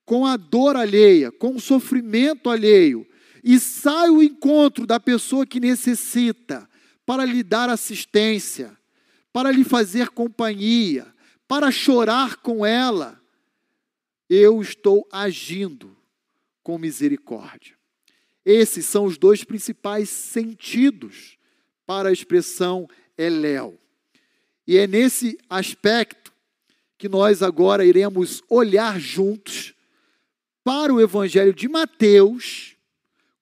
com 0.05 0.27
a 0.27 0.37
dor 0.37 0.77
alheia, 0.77 1.33
com 1.33 1.55
o 1.55 1.61
sofrimento 1.61 2.51
alheio, 2.51 3.07
e 3.43 3.59
sai 3.59 4.09
ao 4.09 4.23
encontro 4.23 4.87
da 4.87 4.99
pessoa 5.01 5.47
que 5.47 5.61
necessita 5.61 6.69
para 7.05 7.25
lhe 7.25 7.43
dar 7.43 7.71
assistência, 7.71 8.77
para 9.33 9.51
lhe 9.51 9.65
fazer 9.65 10.09
companhia, 10.11 11.07
para 11.47 11.71
chorar 11.71 12.37
com 12.37 12.67
ela, 12.67 13.21
eu 14.29 14.61
estou 14.61 15.07
agindo 15.13 15.97
com 16.63 16.79
misericórdia. 16.79 17.77
Esses 18.45 18.87
são 18.87 19.05
os 19.05 19.17
dois 19.17 19.45
principais 19.45 20.09
sentidos 20.09 21.37
para 21.85 22.09
a 22.09 22.13
expressão 22.13 22.89
Eléu. 23.17 23.79
E 24.67 24.77
é 24.77 24.87
nesse 24.87 25.39
aspecto 25.49 26.33
que 26.99 27.09
nós 27.09 27.43
agora 27.43 27.85
iremos 27.85 28.43
olhar 28.49 28.99
juntos 28.99 29.75
para 30.65 30.93
o 30.93 31.01
Evangelho 31.01 31.55
de 31.55 31.69
Mateus, 31.69 32.76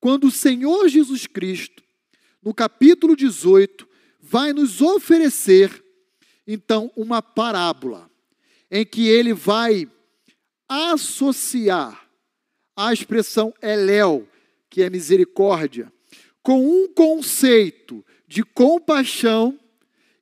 quando 0.05 0.25
o 0.25 0.31
Senhor 0.31 0.87
Jesus 0.87 1.27
Cristo, 1.27 1.83
no 2.43 2.53
capítulo 2.53 3.17
18, 3.17 3.89
vai 4.21 4.53
nos 4.53 4.83
oferecer, 4.83 5.83
então, 6.47 6.93
uma 6.95 7.23
parábola, 7.23 8.11
em 8.71 8.85
que 8.85 9.09
ele 9.09 9.33
vai 9.33 9.91
associar 10.69 12.07
a 12.77 12.93
expressão 12.93 13.55
Eléu, 13.63 14.29
que 14.69 14.83
é 14.83 14.91
misericórdia, 14.91 15.91
com 16.43 16.63
um 16.69 16.87
conceito 16.87 18.05
de 18.29 18.43
compaixão 18.43 19.59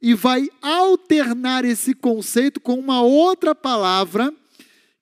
e 0.01 0.15
vai 0.15 0.49
alternar 0.63 1.65
esse 1.65 1.93
conceito 1.93 2.61
com 2.61 2.75
uma 2.75 3.03
outra 3.03 3.53
palavra 3.53 4.33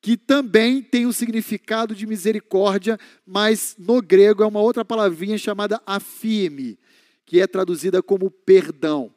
que 0.01 0.17
também 0.17 0.83
tem 0.83 1.07
o 1.07 1.13
significado 1.13 1.95
de 1.95 2.07
misericórdia, 2.07 2.99
mas 3.27 3.77
no 3.79 4.01
grego 4.01 4.43
é 4.43 4.47
uma 4.47 4.61
outra 4.61 4.85
palavrinha 4.85 5.37
chamada 5.37 5.81
afime, 5.85 6.79
que 7.27 7.41
é 7.41 7.47
traduzida 7.47 8.03
como 8.03 8.31
perdão. 8.31 9.15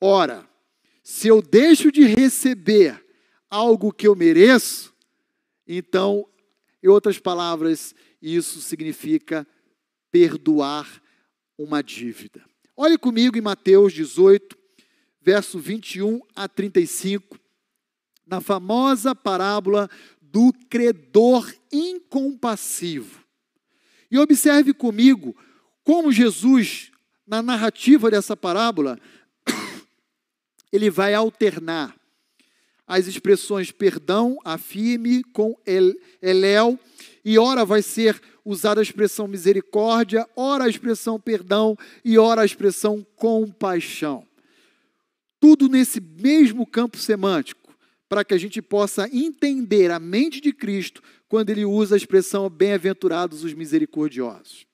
Ora, 0.00 0.48
se 1.02 1.28
eu 1.28 1.42
deixo 1.42 1.92
de 1.92 2.04
receber 2.04 3.04
algo 3.50 3.92
que 3.92 4.08
eu 4.08 4.16
mereço, 4.16 4.94
então, 5.66 6.26
em 6.82 6.88
outras 6.88 7.18
palavras, 7.18 7.94
isso 8.20 8.60
significa 8.60 9.46
perdoar 10.10 11.02
uma 11.58 11.82
dívida. 11.82 12.42
Olhe 12.76 12.96
comigo 12.96 13.36
em 13.36 13.42
Mateus 13.42 13.92
18, 13.92 14.56
verso 15.20 15.58
21 15.58 16.20
a 16.34 16.48
35, 16.48 17.38
na 18.26 18.40
famosa 18.40 19.14
parábola 19.14 19.90
do 20.32 20.52
credor 20.70 21.54
incompassivo. 21.70 23.22
E 24.10 24.18
observe 24.18 24.72
comigo 24.72 25.36
como 25.84 26.10
Jesus, 26.10 26.90
na 27.26 27.42
narrativa 27.42 28.10
dessa 28.10 28.36
parábola, 28.36 28.98
ele 30.72 30.88
vai 30.88 31.12
alternar 31.12 31.94
as 32.86 33.06
expressões 33.06 33.70
perdão, 33.70 34.38
afirme, 34.44 35.22
com 35.22 35.56
el, 35.66 35.94
eléu, 36.20 36.78
e 37.24 37.38
ora 37.38 37.64
vai 37.64 37.82
ser 37.82 38.20
usada 38.44 38.80
a 38.80 38.82
expressão 38.82 39.28
misericórdia, 39.28 40.28
ora 40.34 40.64
a 40.64 40.68
expressão 40.68 41.18
perdão 41.20 41.76
e 42.04 42.18
ora 42.18 42.42
a 42.42 42.44
expressão 42.44 43.06
compaixão. 43.16 44.26
Tudo 45.38 45.68
nesse 45.68 46.00
mesmo 46.00 46.66
campo 46.66 46.96
semântico, 46.98 47.61
para 48.12 48.26
que 48.26 48.34
a 48.34 48.38
gente 48.38 48.60
possa 48.60 49.08
entender 49.10 49.90
a 49.90 49.98
mente 49.98 50.38
de 50.38 50.52
Cristo 50.52 51.02
quando 51.26 51.48
ele 51.48 51.64
usa 51.64 51.94
a 51.94 51.96
expressão 51.96 52.46
bem-aventurados 52.50 53.42
os 53.42 53.54
misericordiosos. 53.54 54.66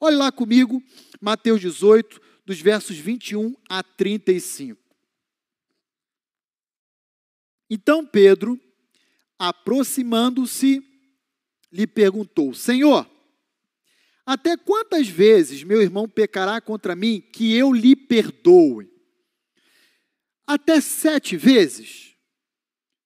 Olhe 0.00 0.16
lá 0.16 0.32
comigo, 0.32 0.82
Mateus 1.20 1.60
18, 1.60 2.20
dos 2.44 2.60
versos 2.60 2.96
21 2.96 3.54
a 3.68 3.84
35. 3.84 4.76
Então 7.70 8.04
Pedro, 8.04 8.60
aproximando-se, 9.38 10.82
lhe 11.70 11.86
perguntou: 11.86 12.52
Senhor, 12.54 13.08
até 14.26 14.56
quantas 14.56 15.06
vezes 15.06 15.62
meu 15.62 15.80
irmão 15.80 16.08
pecará 16.08 16.60
contra 16.60 16.96
mim 16.96 17.20
que 17.20 17.54
eu 17.54 17.72
lhe 17.72 17.94
perdoe? 17.94 18.90
Até 20.44 20.80
sete 20.80 21.36
vezes? 21.36 22.09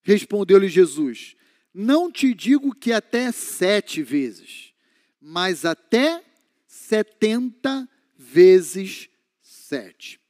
Respondeu-lhe 0.05 0.69
Jesus: 0.69 1.35
Não 1.73 2.13
te 2.13 2.33
digo 2.35 2.75
que 2.75 2.93
até 2.93 3.33
sete 3.33 4.03
vezes, 4.03 4.73
mas 5.21 5.65
até 5.65 6.23
setenta 6.67 7.89
vezes 8.17 9.09
sete. 9.41 10.21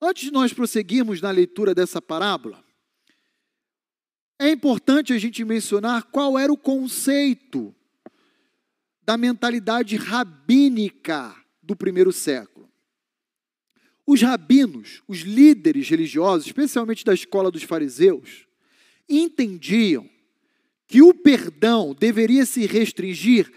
Antes 0.00 0.24
de 0.24 0.32
nós 0.32 0.52
prosseguirmos 0.52 1.20
na 1.20 1.30
leitura 1.30 1.74
dessa 1.74 2.02
parábola, 2.02 2.64
é 4.38 4.50
importante 4.50 5.12
a 5.12 5.18
gente 5.18 5.44
mencionar 5.44 6.04
qual 6.04 6.36
era 6.36 6.52
o 6.52 6.56
conceito 6.56 7.72
da 9.04 9.16
mentalidade 9.16 9.96
rabínica 9.96 11.36
do 11.62 11.76
primeiro 11.76 12.12
século. 12.12 12.68
Os 14.04 14.20
rabinos, 14.20 15.02
os 15.06 15.18
líderes 15.18 15.88
religiosos, 15.88 16.46
especialmente 16.46 17.04
da 17.04 17.14
escola 17.14 17.50
dos 17.50 17.62
fariseus, 17.62 18.48
entendiam 19.08 20.08
que 20.86 21.02
o 21.02 21.14
perdão 21.14 21.94
deveria 21.98 22.44
se 22.44 22.66
restringir 22.66 23.50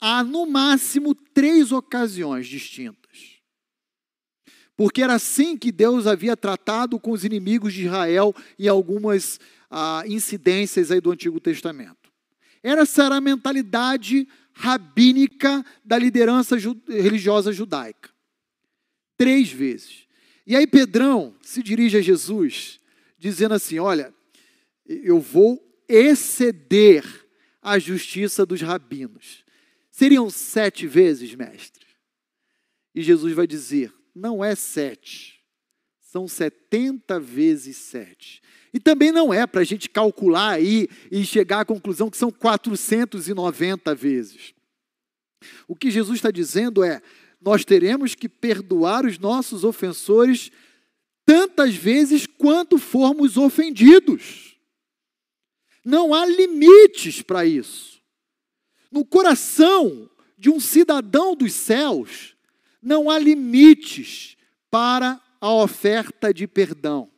a, 0.00 0.22
no 0.22 0.46
máximo, 0.46 1.14
três 1.14 1.72
ocasiões 1.72 2.46
distintas. 2.46 3.40
Porque 4.76 5.02
era 5.02 5.14
assim 5.14 5.56
que 5.56 5.70
Deus 5.70 6.06
havia 6.06 6.36
tratado 6.36 6.98
com 6.98 7.12
os 7.12 7.24
inimigos 7.24 7.72
de 7.72 7.84
Israel 7.84 8.34
em 8.58 8.68
algumas 8.68 9.38
ah, 9.70 10.02
incidências 10.06 10.90
aí 10.90 11.00
do 11.00 11.12
Antigo 11.12 11.38
Testamento. 11.38 12.10
Essa 12.62 13.04
era 13.04 13.16
a 13.16 13.20
mentalidade 13.20 14.26
rabínica 14.52 15.64
da 15.84 15.98
liderança 15.98 16.56
religiosa 16.88 17.52
judaica. 17.52 18.10
Três 19.16 19.50
vezes. 19.50 20.06
E 20.46 20.56
aí 20.56 20.66
Pedrão 20.66 21.34
se 21.42 21.62
dirige 21.62 21.96
a 21.96 22.02
Jesus, 22.02 22.80
dizendo 23.18 23.54
assim: 23.54 23.78
Olha, 23.78 24.12
eu 24.86 25.20
vou 25.20 25.60
exceder 25.88 27.04
a 27.60 27.78
justiça 27.78 28.44
dos 28.44 28.60
rabinos. 28.60 29.44
Seriam 29.90 30.28
sete 30.30 30.86
vezes, 30.86 31.34
mestre? 31.34 31.86
E 32.94 33.02
Jesus 33.02 33.32
vai 33.34 33.46
dizer: 33.46 33.92
Não 34.14 34.44
é 34.44 34.54
sete, 34.54 35.40
são 36.00 36.26
setenta 36.26 37.20
vezes 37.20 37.76
sete. 37.76 38.42
E 38.74 38.80
também 38.80 39.12
não 39.12 39.32
é 39.32 39.46
para 39.46 39.60
a 39.60 39.64
gente 39.64 39.88
calcular 39.88 40.52
aí 40.52 40.88
e 41.10 41.24
chegar 41.24 41.60
à 41.60 41.64
conclusão 41.64 42.10
que 42.10 42.16
são 42.16 42.30
490 42.30 43.94
vezes. 43.94 44.54
O 45.68 45.76
que 45.76 45.90
Jesus 45.90 46.16
está 46.16 46.30
dizendo 46.30 46.82
é: 46.82 47.02
nós 47.40 47.64
teremos 47.64 48.14
que 48.14 48.28
perdoar 48.28 49.04
os 49.04 49.18
nossos 49.18 49.62
ofensores 49.62 50.50
tantas 51.26 51.74
vezes 51.74 52.26
quanto 52.26 52.78
formos 52.78 53.36
ofendidos. 53.36 54.51
Não 55.84 56.14
há 56.14 56.24
limites 56.24 57.22
para 57.22 57.44
isso. 57.44 58.00
No 58.90 59.04
coração 59.04 60.08
de 60.38 60.50
um 60.50 60.60
cidadão 60.60 61.34
dos 61.34 61.52
céus, 61.52 62.36
não 62.80 63.08
há 63.08 63.18
limites 63.18 64.36
para 64.70 65.20
a 65.40 65.52
oferta 65.52 66.32
de 66.32 66.46
perdão 66.46 67.10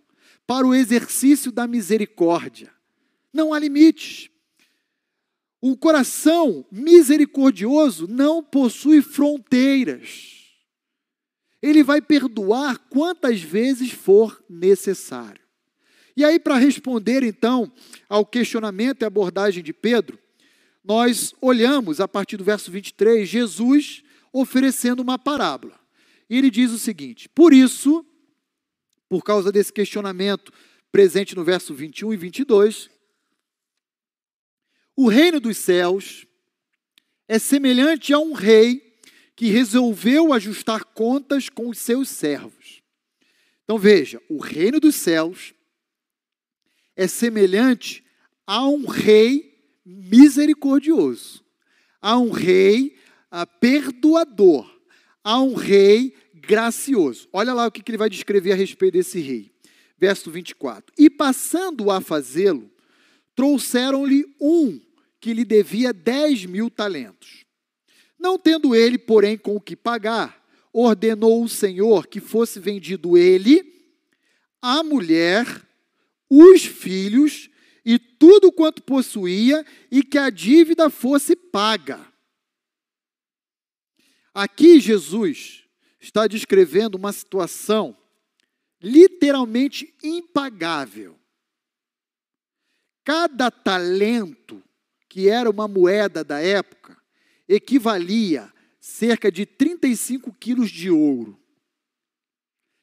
para 0.46 0.66
o 0.66 0.74
exercício 0.74 1.50
da 1.50 1.66
misericórdia. 1.66 2.72
Não 3.32 3.52
há 3.52 3.58
limites. 3.58 4.30
O 5.60 5.76
coração 5.76 6.66
misericordioso 6.70 8.06
não 8.06 8.42
possui 8.42 9.00
fronteiras. 9.00 10.44
Ele 11.62 11.82
vai 11.82 12.02
perdoar 12.02 12.78
quantas 12.90 13.40
vezes 13.40 13.90
for 13.90 14.44
necessário. 14.48 15.43
E 16.16 16.24
aí, 16.24 16.38
para 16.38 16.56
responder 16.56 17.22
então 17.22 17.72
ao 18.08 18.24
questionamento 18.24 19.02
e 19.02 19.04
abordagem 19.04 19.62
de 19.62 19.72
Pedro, 19.72 20.18
nós 20.84 21.34
olhamos 21.40 22.00
a 22.00 22.06
partir 22.06 22.36
do 22.36 22.44
verso 22.44 22.70
23, 22.70 23.28
Jesus 23.28 24.02
oferecendo 24.32 25.00
uma 25.00 25.18
parábola. 25.18 25.78
Ele 26.28 26.50
diz 26.50 26.70
o 26.70 26.78
seguinte: 26.78 27.28
Por 27.28 27.52
isso, 27.52 28.04
por 29.08 29.22
causa 29.22 29.50
desse 29.50 29.72
questionamento 29.72 30.52
presente 30.90 31.34
no 31.34 31.44
verso 31.44 31.72
21 31.72 32.12
e 32.12 32.16
22. 32.16 32.90
O 34.96 35.08
reino 35.08 35.40
dos 35.40 35.56
céus 35.56 36.26
é 37.26 37.38
semelhante 37.38 38.12
a 38.12 38.18
um 38.18 38.32
rei 38.32 38.94
que 39.34 39.46
resolveu 39.46 40.32
ajustar 40.32 40.84
contas 40.84 41.48
com 41.48 41.68
os 41.68 41.78
seus 41.78 42.08
servos. 42.08 42.82
Então 43.64 43.78
veja, 43.78 44.20
o 44.28 44.38
reino 44.38 44.78
dos 44.78 44.94
céus 44.94 45.53
é 46.96 47.06
semelhante 47.06 48.04
a 48.46 48.66
um 48.66 48.86
rei 48.86 49.58
misericordioso, 49.84 51.44
a 52.00 52.18
um 52.18 52.30
rei 52.30 52.96
a 53.30 53.44
perdoador, 53.44 54.70
a 55.24 55.40
um 55.40 55.54
rei 55.54 56.14
gracioso. 56.32 57.28
Olha 57.32 57.52
lá 57.52 57.66
o 57.66 57.70
que 57.70 57.82
ele 57.90 57.98
vai 57.98 58.08
descrever 58.08 58.52
a 58.52 58.54
respeito 58.54 58.92
desse 58.92 59.18
rei. 59.18 59.50
Verso 59.98 60.30
24: 60.30 60.92
E 60.96 61.10
passando 61.10 61.90
a 61.90 62.00
fazê-lo, 62.00 62.70
trouxeram-lhe 63.34 64.24
um 64.40 64.80
que 65.20 65.34
lhe 65.34 65.44
devia 65.44 65.92
dez 65.92 66.44
mil 66.44 66.70
talentos. 66.70 67.44
Não 68.16 68.38
tendo 68.38 68.74
ele, 68.74 68.98
porém, 68.98 69.36
com 69.36 69.56
o 69.56 69.60
que 69.60 69.74
pagar, 69.74 70.40
ordenou 70.72 71.42
o 71.42 71.48
Senhor 71.48 72.06
que 72.06 72.20
fosse 72.20 72.60
vendido 72.60 73.18
ele, 73.18 73.82
a 74.62 74.82
mulher, 74.82 75.46
os 76.36 76.64
filhos 76.64 77.50
e 77.84 77.98
tudo 77.98 78.50
quanto 78.50 78.82
possuía, 78.82 79.64
e 79.90 80.02
que 80.02 80.16
a 80.16 80.30
dívida 80.30 80.88
fosse 80.88 81.36
paga. 81.36 82.10
Aqui 84.32 84.80
Jesus 84.80 85.64
está 86.00 86.26
descrevendo 86.26 86.96
uma 86.96 87.12
situação 87.12 87.96
literalmente 88.82 89.94
impagável. 90.02 91.18
Cada 93.04 93.50
talento, 93.50 94.62
que 95.08 95.28
era 95.28 95.48
uma 95.48 95.68
moeda 95.68 96.24
da 96.24 96.40
época, 96.40 96.96
equivalia 97.46 98.52
cerca 98.80 99.30
de 99.30 99.46
35 99.46 100.32
quilos 100.34 100.70
de 100.70 100.90
ouro. 100.90 101.38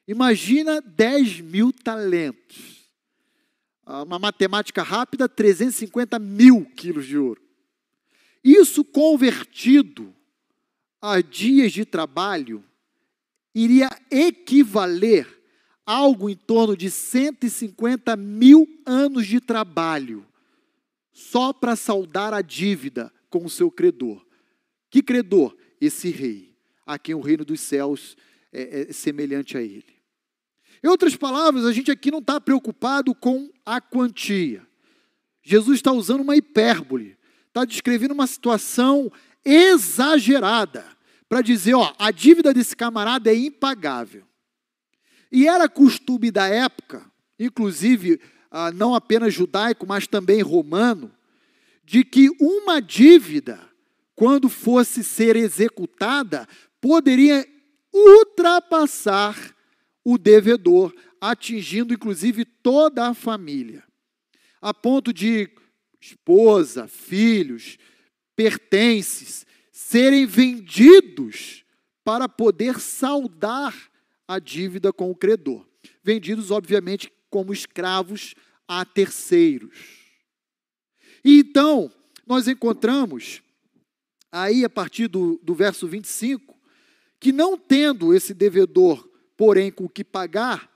Imagina 0.06 0.80
10 0.80 1.40
mil 1.40 1.72
talentos. 1.72 2.81
Uma 3.86 4.18
matemática 4.18 4.82
rápida, 4.82 5.28
350 5.28 6.18
mil 6.18 6.64
quilos 6.76 7.06
de 7.06 7.18
ouro. 7.18 7.42
Isso 8.42 8.84
convertido 8.84 10.14
a 11.00 11.20
dias 11.20 11.72
de 11.72 11.84
trabalho 11.84 12.64
iria 13.54 13.88
equivaler 14.10 15.26
a 15.84 15.92
algo 15.92 16.30
em 16.30 16.36
torno 16.36 16.76
de 16.76 16.90
150 16.90 18.16
mil 18.16 18.66
anos 18.86 19.26
de 19.26 19.40
trabalho 19.40 20.26
só 21.12 21.52
para 21.52 21.76
saldar 21.76 22.32
a 22.32 22.40
dívida 22.40 23.12
com 23.28 23.44
o 23.44 23.50
seu 23.50 23.70
credor. 23.70 24.24
Que 24.90 25.02
credor? 25.02 25.56
Esse 25.80 26.10
rei, 26.10 26.54
a 26.86 26.98
quem 26.98 27.14
o 27.14 27.20
reino 27.20 27.44
dos 27.44 27.60
céus 27.60 28.16
é, 28.52 28.82
é 28.82 28.92
semelhante 28.92 29.56
a 29.56 29.62
ele. 29.62 29.91
Em 30.82 30.88
outras 30.88 31.14
palavras, 31.14 31.64
a 31.64 31.72
gente 31.72 31.90
aqui 31.90 32.10
não 32.10 32.18
está 32.18 32.40
preocupado 32.40 33.14
com 33.14 33.50
a 33.64 33.80
quantia. 33.80 34.66
Jesus 35.42 35.76
está 35.76 35.92
usando 35.92 36.22
uma 36.22 36.36
hipérbole, 36.36 37.16
está 37.48 37.64
descrevendo 37.64 38.12
uma 38.12 38.26
situação 38.26 39.10
exagerada 39.44 40.84
para 41.28 41.40
dizer, 41.40 41.74
ó, 41.74 41.94
a 41.98 42.10
dívida 42.10 42.52
desse 42.52 42.76
camarada 42.76 43.30
é 43.30 43.34
impagável. 43.34 44.24
E 45.30 45.48
era 45.48 45.68
costume 45.68 46.30
da 46.30 46.46
época, 46.48 47.10
inclusive 47.38 48.20
ah, 48.50 48.70
não 48.70 48.94
apenas 48.94 49.32
judaico, 49.32 49.86
mas 49.86 50.06
também 50.06 50.42
romano, 50.42 51.10
de 51.84 52.04
que 52.04 52.28
uma 52.40 52.80
dívida, 52.80 53.58
quando 54.14 54.48
fosse 54.48 55.02
ser 55.02 55.36
executada, 55.36 56.46
poderia 56.80 57.46
ultrapassar 57.92 59.51
o 60.04 60.18
devedor, 60.18 60.94
atingindo 61.20 61.94
inclusive 61.94 62.44
toda 62.44 63.08
a 63.08 63.14
família, 63.14 63.84
a 64.60 64.74
ponto 64.74 65.12
de 65.12 65.48
esposa, 66.00 66.88
filhos, 66.88 67.78
pertences 68.34 69.46
serem 69.70 70.26
vendidos 70.26 71.64
para 72.04 72.28
poder 72.28 72.80
saldar 72.80 73.74
a 74.26 74.38
dívida 74.38 74.92
com 74.92 75.10
o 75.10 75.14
credor. 75.14 75.66
Vendidos, 76.02 76.50
obviamente, 76.50 77.12
como 77.30 77.52
escravos 77.52 78.34
a 78.66 78.84
terceiros. 78.84 80.02
E 81.24 81.38
então, 81.38 81.92
nós 82.26 82.48
encontramos, 82.48 83.42
aí 84.30 84.64
a 84.64 84.70
partir 84.70 85.08
do, 85.08 85.38
do 85.42 85.54
verso 85.54 85.86
25, 85.86 86.58
que 87.20 87.30
não 87.30 87.56
tendo 87.56 88.14
esse 88.14 88.34
devedor, 88.34 89.08
porém 89.42 89.72
com 89.72 89.86
o 89.86 89.88
que 89.88 90.04
pagar, 90.04 90.70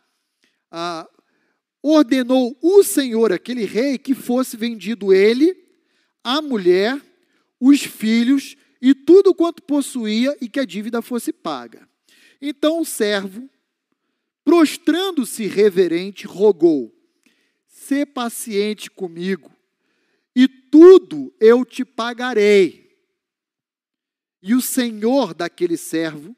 ah, 0.72 1.09
ordenou 1.81 2.59
o 2.61 2.83
Senhor, 2.83 3.33
aquele 3.33 3.64
rei, 3.64 3.96
que 3.96 4.12
fosse 4.12 4.57
vendido 4.57 5.12
ele, 5.12 5.57
a 6.24 6.42
mulher, 6.42 7.00
os 7.61 7.83
filhos 7.83 8.57
e 8.83 8.92
tudo 8.92 9.33
quanto 9.33 9.62
possuía 9.62 10.37
e 10.40 10.48
que 10.48 10.59
a 10.59 10.64
dívida 10.64 11.00
fosse 11.00 11.33
paga. 11.33 11.88
Então 12.42 12.81
o 12.81 12.85
servo, 12.85 13.48
prostrando-se 14.44 15.46
reverente, 15.46 16.26
rogou: 16.26 16.92
Sê 17.68 18.05
paciente 18.05 18.90
comigo, 18.90 19.48
e 20.35 20.48
tudo 20.48 21.33
eu 21.38 21.64
te 21.64 21.85
pagarei. 21.85 22.98
E 24.42 24.57
o 24.57 24.61
senhor 24.61 25.35
daquele 25.35 25.76
servo, 25.76 26.37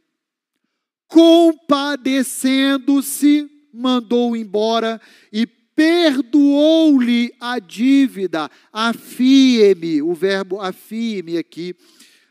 compadecendo-se, 1.08 3.50
mandou 3.72 4.36
embora 4.36 5.00
e 5.32 5.46
perdoou-lhe 5.46 7.34
a 7.40 7.58
dívida. 7.58 8.48
Afie-me, 8.72 10.00
o 10.02 10.14
verbo 10.14 10.60
afie-me 10.60 11.36
aqui, 11.38 11.74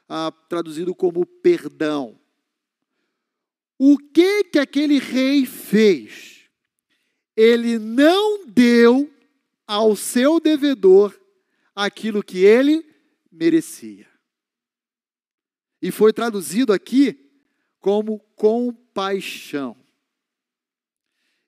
ah, 0.08 0.32
traduzido 0.48 0.96
como 0.96 1.26
perdão. 1.26 2.18
O 3.80 3.98
que 3.98 4.46
que 4.46 4.60
aquele 4.60 5.00
rei 5.00 5.46
fez? 5.46 6.48
Ele 7.36 7.78
não 7.78 8.48
deu 8.48 9.12
ao 9.68 9.96
seu 9.96 10.40
devedor 10.40 11.16
aquilo 11.76 12.24
que 12.24 12.44
ele 12.44 12.84
merecia. 13.32 14.08
E 15.82 15.92
foi 15.92 16.12
traduzido 16.12 16.74
aqui 16.74 17.27
como 17.88 18.20
compaixão. 18.36 19.78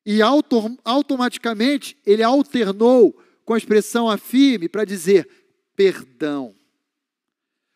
E 0.06 0.22
auto, 0.22 0.80
automaticamente 0.86 1.98
ele 2.06 2.24
alternou 2.24 3.12
com 3.44 3.54
a 3.54 3.58
expressão 3.58 4.10
afirme 4.10 4.70
para 4.70 4.86
dizer 4.86 5.28
perdão. 5.76 6.56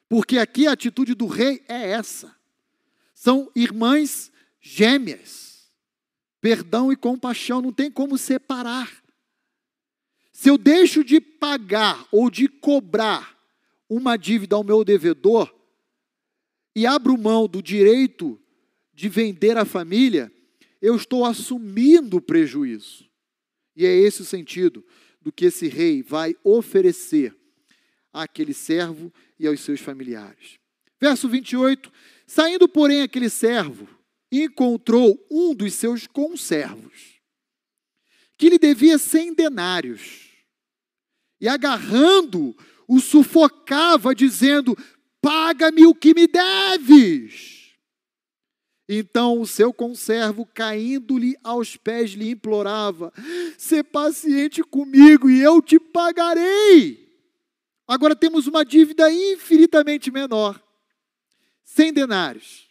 Porque 0.07 0.37
aqui 0.37 0.65
a 0.65 0.71
atitude 0.71 1.13
do 1.13 1.27
rei 1.27 1.61
é 1.67 1.89
essa. 1.89 2.33
São 3.13 3.51
irmãs 3.53 4.31
gêmeas. 4.61 5.69
Perdão 6.39 6.89
e 6.89 6.95
compaixão 6.95 7.61
não 7.61 7.73
tem 7.73 7.91
como 7.91 8.17
separar. 8.17 9.03
Se 10.31 10.49
eu 10.49 10.57
deixo 10.57 11.03
de 11.03 11.19
pagar 11.19 12.07
ou 12.13 12.29
de 12.29 12.47
cobrar 12.47 13.37
uma 13.89 14.15
dívida 14.15 14.55
ao 14.55 14.63
meu 14.63 14.85
devedor 14.85 15.53
e 16.73 16.87
abro 16.87 17.17
mão 17.17 17.45
do 17.45 17.61
direito 17.61 18.39
de 18.93 19.09
vender 19.09 19.57
a 19.57 19.65
família, 19.65 20.31
eu 20.81 20.95
estou 20.95 21.25
assumindo 21.25 22.17
o 22.17 22.21
prejuízo. 22.21 23.09
E 23.75 23.85
é 23.85 23.95
esse 23.95 24.21
o 24.21 24.25
sentido 24.25 24.85
do 25.21 25.31
que 25.31 25.45
esse 25.45 25.67
rei 25.67 26.03
vai 26.03 26.35
oferecer 26.43 27.35
àquele 28.11 28.53
servo 28.53 29.11
e 29.39 29.47
aos 29.47 29.61
seus 29.61 29.79
familiares. 29.79 30.59
Verso 30.99 31.27
28: 31.27 31.91
Saindo, 32.27 32.67
porém, 32.67 33.01
aquele 33.01 33.29
servo, 33.29 33.87
encontrou 34.31 35.25
um 35.31 35.55
dos 35.55 35.73
seus 35.73 36.05
conservos, 36.05 37.19
que 38.37 38.49
lhe 38.49 38.59
devia 38.59 38.97
cem 38.97 39.33
denários, 39.33 40.29
e 41.39 41.47
agarrando, 41.47 42.55
o 42.87 42.99
sufocava, 42.99 44.13
dizendo: 44.13 44.77
Paga-me 45.21 45.85
o 45.85 45.95
que 45.95 46.13
me 46.13 46.27
deves. 46.27 47.62
Então 48.87 49.39
o 49.39 49.47
seu 49.47 49.73
conservo, 49.73 50.45
caindo-lhe 50.45 51.37
aos 51.43 51.77
pés, 51.77 52.11
lhe 52.11 52.31
implorava: 52.31 53.13
Sê 53.57 53.81
paciente 53.83 54.61
comigo 54.61 55.29
e 55.29 55.41
eu 55.41 55.61
te 55.61 55.79
pagarei. 55.79 57.03
Agora 57.87 58.15
temos 58.15 58.47
uma 58.47 58.65
dívida 58.65 59.11
infinitamente 59.11 60.11
menor: 60.11 60.61
cem 61.63 61.93
denários. 61.93 62.67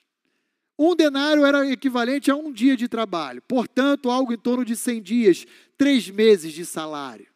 Um 0.79 0.97
denário 0.97 1.45
era 1.45 1.71
equivalente 1.71 2.31
a 2.31 2.35
um 2.37 2.51
dia 2.53 2.77
de 2.77 2.89
trabalho, 2.89 3.43
portanto, 3.43 4.11
algo 4.11 4.33
em 4.33 4.39
torno 4.39 4.65
de 4.65 4.75
100 4.75 5.03
dias, 5.03 5.47
três 5.79 6.11
meses 6.11 6.53
de 6.53 6.65
salário. 6.65 7.29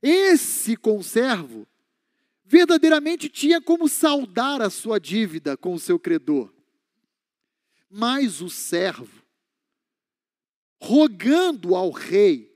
Esse 0.00 0.76
conservo 0.76 1.66
verdadeiramente 2.44 3.28
tinha 3.28 3.60
como 3.60 3.88
saldar 3.88 4.62
a 4.62 4.70
sua 4.70 4.98
dívida 4.98 5.56
com 5.56 5.74
o 5.74 5.78
seu 5.78 5.98
credor. 5.98 6.52
Mas 7.94 8.40
o 8.40 8.48
servo, 8.48 9.22
rogando 10.80 11.74
ao 11.74 11.90
rei, 11.90 12.50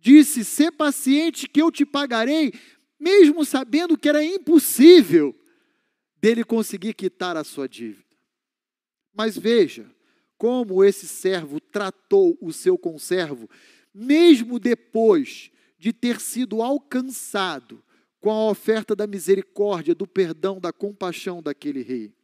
disse: 0.00 0.44
Sê 0.44 0.72
paciente 0.72 1.48
que 1.48 1.62
eu 1.62 1.70
te 1.70 1.86
pagarei, 1.86 2.52
mesmo 2.98 3.44
sabendo 3.44 3.96
que 3.96 4.08
era 4.08 4.24
impossível 4.24 5.32
dele 6.20 6.42
conseguir 6.42 6.94
quitar 6.94 7.36
a 7.36 7.44
sua 7.44 7.68
dívida. 7.68 8.16
Mas 9.14 9.38
veja 9.38 9.88
como 10.36 10.82
esse 10.82 11.06
servo 11.06 11.60
tratou 11.60 12.36
o 12.40 12.52
seu 12.52 12.76
conservo, 12.76 13.48
mesmo 13.94 14.58
depois 14.58 15.52
de 15.78 15.92
ter 15.92 16.20
sido 16.20 16.60
alcançado 16.60 17.84
com 18.18 18.32
a 18.32 18.50
oferta 18.50 18.96
da 18.96 19.06
misericórdia, 19.06 19.94
do 19.94 20.08
perdão, 20.08 20.58
da 20.58 20.72
compaixão 20.72 21.40
daquele 21.40 21.82
rei. 21.82 22.15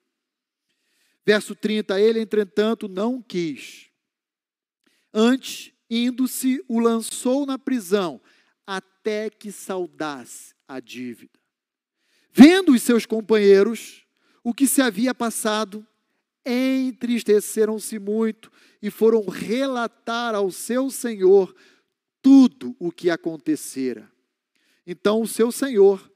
Verso 1.25 1.55
30, 1.55 2.01
ele, 2.01 2.21
entretanto, 2.21 2.89
não 2.89 3.23
quis. 3.23 3.89
Antes, 5.13 5.73
indo-se, 5.89 6.65
o 6.67 6.81
lançou 6.81 7.47
na 7.47 7.59
prisão, 7.59 8.21
até 8.67 9.31
que 9.31 9.53
saudasse 9.53 10.55
a 10.67 10.81
dívida. 10.81 11.39
Vendo 12.33 12.73
os 12.73 12.83
seus 12.83 13.05
companheiros 13.05 14.07
o 14.43 14.53
que 14.55 14.67
se 14.67 14.81
havia 14.81 15.15
passado, 15.15 15.87
entristeceram-se 16.45 17.99
muito 17.99 18.51
e 18.81 18.91
foram 18.91 19.25
relatar 19.27 20.35
ao 20.35 20.51
seu 20.51 20.91
senhor 20.91 21.55
tudo 22.21 22.75
o 22.79 22.91
que 22.91 23.11
acontecera. 23.11 24.11
Então 24.87 25.21
o 25.21 25.29
seu 25.29 25.53
senhor, 25.53 26.11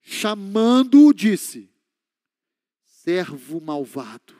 chamando-o, 0.00 1.12
disse: 1.12 1.71
Servo 3.02 3.60
malvado, 3.60 4.34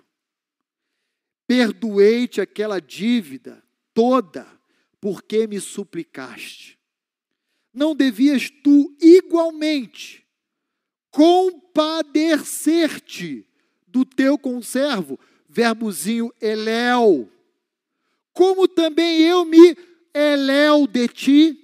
perdoei-te 1.48 2.40
aquela 2.40 2.81
dívida 2.81 3.61
toda, 3.92 4.46
porque 5.01 5.48
me 5.48 5.61
suplicaste. 5.61 6.79
não 7.75 7.92
devias 7.92 8.48
tu 8.62 8.96
igualmente 9.01 10.25
compadecer-te 11.11 13.44
do 13.88 14.05
teu 14.05 14.38
conservo, 14.38 15.18
verbozinho 15.48 16.33
eléu, 16.40 17.29
como 18.33 18.68
também 18.68 19.22
eu 19.22 19.44
me 19.44 19.77
eléu 20.14 20.87
de 20.87 21.09
ti? 21.09 21.59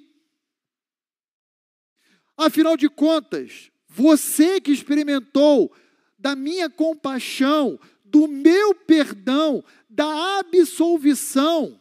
Afinal 2.36 2.76
de 2.76 2.88
contas, 2.88 3.70
você 3.88 4.60
que 4.60 4.72
experimentou 4.72 5.72
da 6.18 6.34
minha 6.34 6.68
compaixão, 6.68 7.78
do 8.04 8.26
meu 8.26 8.74
perdão, 8.74 9.62
da 9.88 10.38
absolvição, 10.38 11.80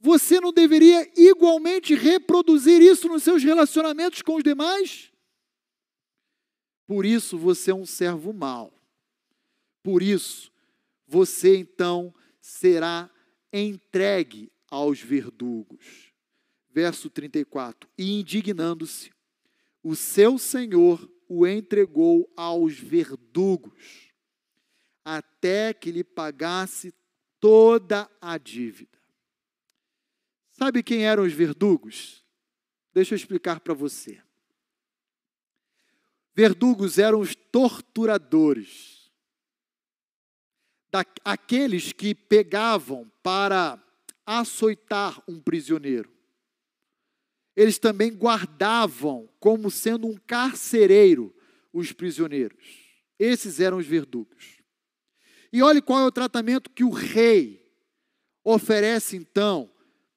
você 0.00 0.40
não 0.40 0.52
deveria 0.52 1.08
igualmente 1.16 1.94
reproduzir 1.94 2.82
isso 2.82 3.06
nos 3.06 3.22
seus 3.22 3.44
relacionamentos 3.44 4.20
com 4.20 4.34
os 4.34 4.42
demais? 4.42 5.12
Por 6.86 7.06
isso 7.06 7.38
você 7.38 7.70
é 7.70 7.74
um 7.74 7.86
servo 7.86 8.32
mau. 8.32 8.72
Por 9.80 10.02
isso 10.02 10.50
você 11.06 11.56
então 11.56 12.12
será 12.40 13.08
entregue 13.52 14.50
aos 14.68 15.00
verdugos. 15.00 16.12
Verso 16.68 17.08
34: 17.08 17.88
E 17.96 18.18
indignando-se, 18.18 19.12
o 19.82 19.94
seu 19.94 20.38
senhor 20.38 21.08
o 21.34 21.46
entregou 21.46 22.30
aos 22.36 22.78
verdugos, 22.78 24.12
até 25.04 25.72
que 25.72 25.90
lhe 25.90 26.04
pagasse 26.04 26.92
toda 27.40 28.10
a 28.20 28.36
dívida. 28.36 28.98
Sabe 30.50 30.82
quem 30.82 31.06
eram 31.06 31.24
os 31.24 31.32
verdugos? 31.32 32.22
Deixa 32.92 33.14
eu 33.14 33.16
explicar 33.16 33.60
para 33.60 33.72
você. 33.72 34.22
Verdugos 36.34 36.98
eram 36.98 37.20
os 37.20 37.34
torturadores, 37.34 39.10
aqueles 41.24 41.92
que 41.92 42.14
pegavam 42.14 43.10
para 43.22 43.82
açoitar 44.26 45.22
um 45.26 45.40
prisioneiro. 45.40 46.11
Eles 47.56 47.78
também 47.78 48.12
guardavam 48.12 49.28
como 49.38 49.70
sendo 49.70 50.06
um 50.06 50.16
carcereiro 50.16 51.34
os 51.72 51.92
prisioneiros. 51.92 52.80
Esses 53.18 53.60
eram 53.60 53.78
os 53.78 53.86
verdugos. 53.86 54.62
E 55.52 55.62
olhe 55.62 55.82
qual 55.82 56.00
é 56.00 56.06
o 56.06 56.12
tratamento 56.12 56.70
que 56.70 56.82
o 56.82 56.90
rei 56.90 57.62
oferece 58.42 59.16
então 59.16 59.70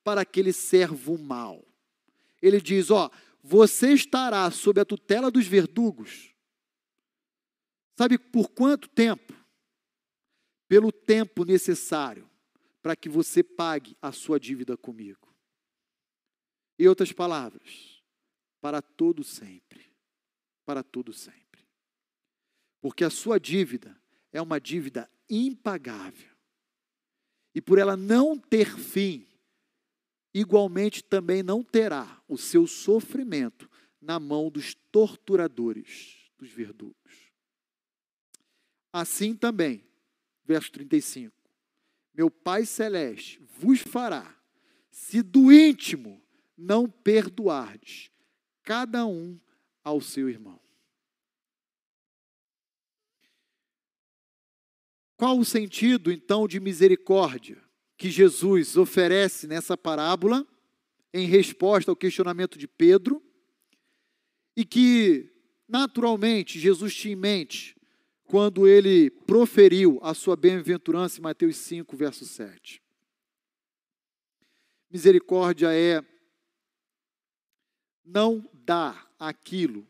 para 0.03 0.21
aquele 0.21 0.53
servo 0.53 1.17
mau. 1.17 1.65
Ele 2.41 2.61
diz: 2.61 2.89
Ó, 2.89 3.09
você 3.43 3.93
estará 3.93 4.49
sob 4.49 4.79
a 4.79 4.85
tutela 4.85 5.29
dos 5.29 5.45
verdugos. 5.45 6.33
Sabe 7.97 8.17
por 8.17 8.49
quanto 8.49 8.87
tempo? 8.89 9.33
Pelo 10.67 10.91
tempo 10.91 11.45
necessário 11.45 12.29
para 12.81 12.95
que 12.95 13.09
você 13.09 13.43
pague 13.43 13.97
a 14.01 14.11
sua 14.11 14.39
dívida 14.39 14.77
comigo. 14.77 15.24
Em 16.77 16.87
outras 16.87 17.11
palavras, 17.11 18.03
para 18.59 18.81
todo 18.81 19.23
sempre. 19.23 19.85
Para 20.65 20.83
todo 20.83 21.13
sempre. 21.13 21.65
Porque 22.81 23.03
a 23.03 23.09
sua 23.09 23.39
dívida 23.39 23.99
é 24.31 24.41
uma 24.41 24.59
dívida 24.59 25.09
impagável. 25.29 26.35
E 27.53 27.61
por 27.61 27.77
ela 27.77 27.95
não 27.95 28.37
ter 28.37 28.77
fim, 28.77 29.25
igualmente 30.33 31.03
também 31.03 31.41
não 31.41 31.63
terá 31.63 32.21
o 32.27 32.37
seu 32.37 32.67
sofrimento 32.67 33.69
na 34.01 34.19
mão 34.19 34.49
dos 34.51 34.75
torturadores, 34.91 36.29
dos 36.37 36.49
verdugos. 36.49 37.31
Assim 38.91 39.35
também, 39.35 39.83
verso 40.43 40.71
35, 40.71 41.33
meu 42.13 42.29
Pai 42.29 42.65
Celeste 42.65 43.39
vos 43.57 43.81
fará, 43.81 44.37
se 44.89 45.21
do 45.21 45.51
íntimo 45.51 46.24
não 46.57 46.89
perdoardes, 46.89 48.09
cada 48.63 49.05
um 49.05 49.39
ao 49.83 50.01
seu 50.01 50.29
irmão. 50.29 50.59
Qual 55.17 55.37
o 55.37 55.45
sentido, 55.45 56.11
então, 56.11 56.47
de 56.47 56.59
misericórdia? 56.59 57.65
que 57.97 58.09
Jesus 58.09 58.75
oferece 58.77 59.47
nessa 59.47 59.77
parábola, 59.77 60.45
em 61.13 61.27
resposta 61.27 61.91
ao 61.91 61.95
questionamento 61.95 62.57
de 62.57 62.67
Pedro, 62.67 63.23
e 64.55 64.65
que, 64.65 65.31
naturalmente, 65.67 66.59
Jesus 66.59 66.93
tinha 66.93 67.13
em 67.13 67.17
mente 67.17 67.75
quando 68.25 68.67
ele 68.67 69.09
proferiu 69.09 69.99
a 70.01 70.13
sua 70.13 70.35
bem-aventurança 70.35 71.19
em 71.19 71.21
Mateus 71.21 71.57
5, 71.57 71.95
verso 71.95 72.25
7. 72.25 72.81
Misericórdia 74.89 75.73
é 75.73 76.01
não 78.05 78.47
dar 78.53 79.11
aquilo 79.19 79.87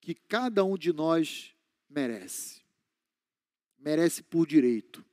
que 0.00 0.14
cada 0.14 0.64
um 0.64 0.76
de 0.76 0.92
nós 0.92 1.54
merece. 1.88 2.62
Merece 3.78 4.22
por 4.22 4.46
direito 4.46 5.04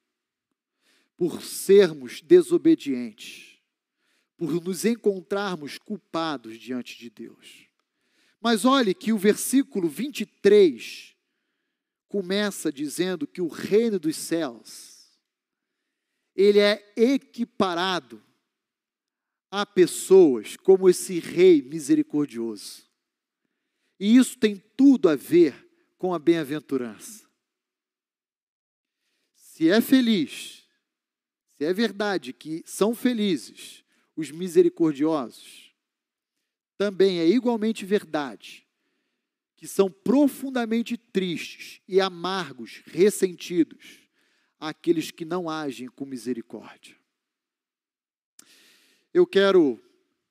por 1.18 1.42
sermos 1.42 2.22
desobedientes, 2.22 3.58
por 4.38 4.62
nos 4.62 4.84
encontrarmos 4.84 5.78
culpados 5.78 6.58
diante 6.60 6.98
de 6.98 7.10
Deus. 7.10 7.68
Mas 8.40 8.66
olhe 8.66 8.94
que 8.94 9.14
o 9.14 9.18
versículo 9.18 9.88
23 9.88 11.16
começa 12.08 12.72
dizendo 12.72 13.26
que 13.26 13.42
o 13.42 13.48
reino 13.48 13.98
dos 13.98 14.16
céus 14.16 14.94
ele 16.36 16.60
é 16.60 16.94
equiparado 16.98 18.22
a 19.58 19.66
pessoas 19.66 20.58
como 20.58 20.90
esse 20.90 21.18
rei 21.18 21.62
misericordioso. 21.62 22.84
E 23.98 24.18
isso 24.18 24.38
tem 24.38 24.62
tudo 24.76 25.08
a 25.08 25.16
ver 25.16 25.56
com 25.98 26.14
a 26.14 26.20
bem-aventurança. 26.20 27.26
Se 29.34 29.70
é 29.70 29.80
feliz, 29.80 30.68
se 31.52 31.64
é 31.64 31.72
verdade 31.72 32.34
que 32.34 32.64
são 32.66 32.94
felizes 32.94 33.86
os 34.14 34.30
misericordiosos, 34.30 35.74
também 36.78 37.20
é 37.20 37.26
igualmente 37.26 37.86
verdade 37.86 38.68
que 39.56 39.70
são 39.70 39.90
profundamente 39.90 40.98
tristes 40.98 41.80
e 41.88 42.02
amargos, 42.02 42.82
ressentidos, 42.88 44.02
aqueles 44.60 45.12
que 45.12 45.24
não 45.24 45.50
agem 45.50 45.88
com 45.88 46.04
misericórdia. 46.04 47.05
Eu 49.16 49.26
quero 49.26 49.82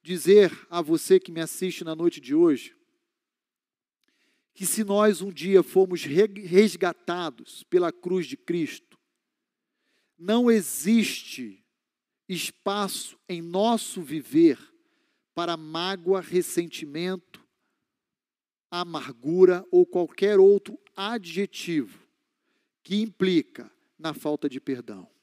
dizer 0.03 0.53
a 0.69 0.83
você 0.83 1.19
que 1.19 1.33
me 1.33 1.41
assiste 1.41 1.83
na 1.83 1.95
noite 1.95 2.21
de 2.21 2.35
hoje, 2.35 2.77
que 4.53 4.67
se 4.67 4.85
nós 4.85 5.23
um 5.23 5.33
dia 5.33 5.63
formos 5.63 6.05
resgatados 6.05 7.63
pela 7.63 7.91
cruz 7.91 8.27
de 8.27 8.37
Cristo, 8.37 8.99
não 10.19 10.51
existe 10.51 11.65
espaço 12.29 13.19
em 13.27 13.41
nosso 13.41 14.03
viver 14.03 14.59
para 15.35 15.57
mágoa, 15.57 16.21
ressentimento, 16.21 17.43
amargura 18.71 19.65
ou 19.71 19.87
qualquer 19.87 20.39
outro 20.39 20.79
adjetivo 20.95 22.07
que 22.83 23.01
implica 23.01 23.73
na 23.99 24.13
falta 24.13 24.47
de 24.47 24.61
perdão. 24.61 25.14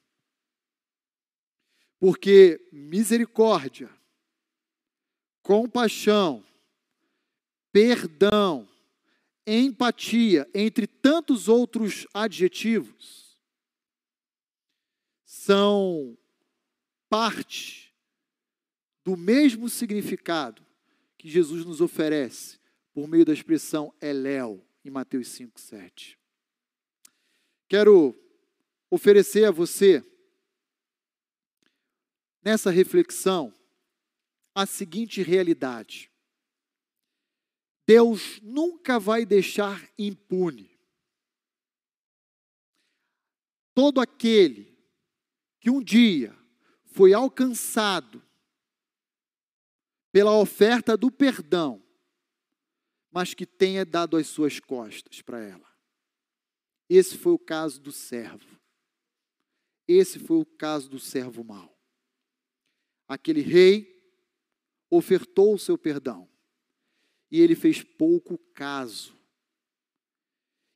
Porque 2.02 2.60
misericórdia, 2.72 3.88
compaixão, 5.44 6.44
perdão, 7.72 8.68
empatia, 9.46 10.50
entre 10.52 10.88
tantos 10.88 11.48
outros 11.48 12.08
adjetivos, 12.12 13.40
são 15.24 16.18
parte 17.08 17.94
do 19.04 19.16
mesmo 19.16 19.70
significado 19.70 20.66
que 21.20 21.30
Jesus 21.30 21.64
nos 21.64 21.82
oferece 21.82 22.60
por 22.92 23.08
meio 23.08 23.26
da 23.26 23.34
expressão 23.34 23.94
Eléu 24.02 24.66
em 24.84 24.90
Mateus 24.90 25.28
5, 25.28 25.62
7. 25.62 26.18
Quero 27.70 28.20
oferecer 28.90 29.46
a 29.46 29.52
você, 29.52 30.04
nessa 32.44 32.72
reflexão, 32.72 33.54
a 34.54 34.66
seguinte 34.66 35.22
realidade: 35.22 36.12
Deus 37.88 38.40
nunca 38.42 39.00
vai 39.00 39.26
deixar 39.26 39.88
impune 39.98 40.72
todo 43.74 44.00
aquele 44.00 44.78
que 45.60 45.70
um 45.70 45.82
dia 45.82 46.38
foi 46.86 47.14
alcançado 47.14 48.22
pela 50.12 50.38
oferta 50.38 50.98
do 50.98 51.10
perdão, 51.10 51.82
mas 53.10 53.34
que 53.34 53.46
tenha 53.46 53.86
dado 53.86 54.18
as 54.18 54.28
suas 54.28 54.60
costas 54.60 55.22
para 55.22 55.40
ela. 55.40 55.68
Esse 56.90 57.18
foi 57.18 57.32
o 57.32 57.40
caso 57.40 57.80
do 57.80 57.92
servo. 57.92 58.60
Esse 59.88 60.20
foi 60.20 60.38
o 60.38 60.46
caso 60.46 60.90
do 60.90 61.00
servo 61.00 61.44
mau. 61.44 61.76
Aquele 63.12 63.42
rei 63.42 64.02
ofertou 64.90 65.54
o 65.54 65.60
seu 65.60 65.78
perdão 65.78 66.30
e 67.30 67.42
ele 67.42 67.56
fez 67.56 67.84
pouco 67.84 68.38
caso. 68.54 69.14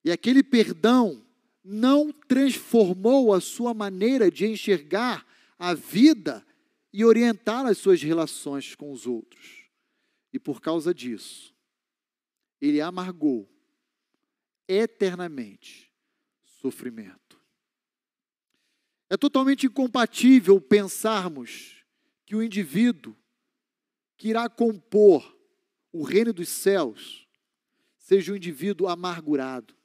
E 0.04 0.12
aquele 0.12 0.44
perdão 0.44 1.26
não 1.64 2.12
transformou 2.12 3.34
a 3.34 3.40
sua 3.40 3.74
maneira 3.74 4.30
de 4.30 4.46
enxergar 4.46 5.26
a 5.58 5.74
vida 5.74 6.46
e 6.92 7.06
orientar 7.06 7.66
as 7.66 7.78
suas 7.78 8.04
relações 8.04 8.76
com 8.76 8.92
os 8.92 9.08
outros. 9.08 9.70
E 10.34 10.38
por 10.38 10.60
causa 10.60 10.94
disso, 10.94 11.56
ele 12.60 12.82
amargou 12.82 13.50
eternamente 14.68 15.90
sofrimento. 16.44 17.40
É 19.10 19.16
totalmente 19.16 19.68
incompatível 19.68 20.60
pensarmos 20.60 21.75
que 22.26 22.36
o 22.36 22.44
indivíduo 22.44 23.16
que 24.18 24.30
irá 24.30 24.50
compor 24.50 25.36
o 25.92 26.04
reino 26.04 26.34
dos 26.34 26.50
céus 26.50 27.28
seja 27.98 28.34
um 28.34 28.36
indivíduo 28.36 28.88
amargurado. 28.88 29.76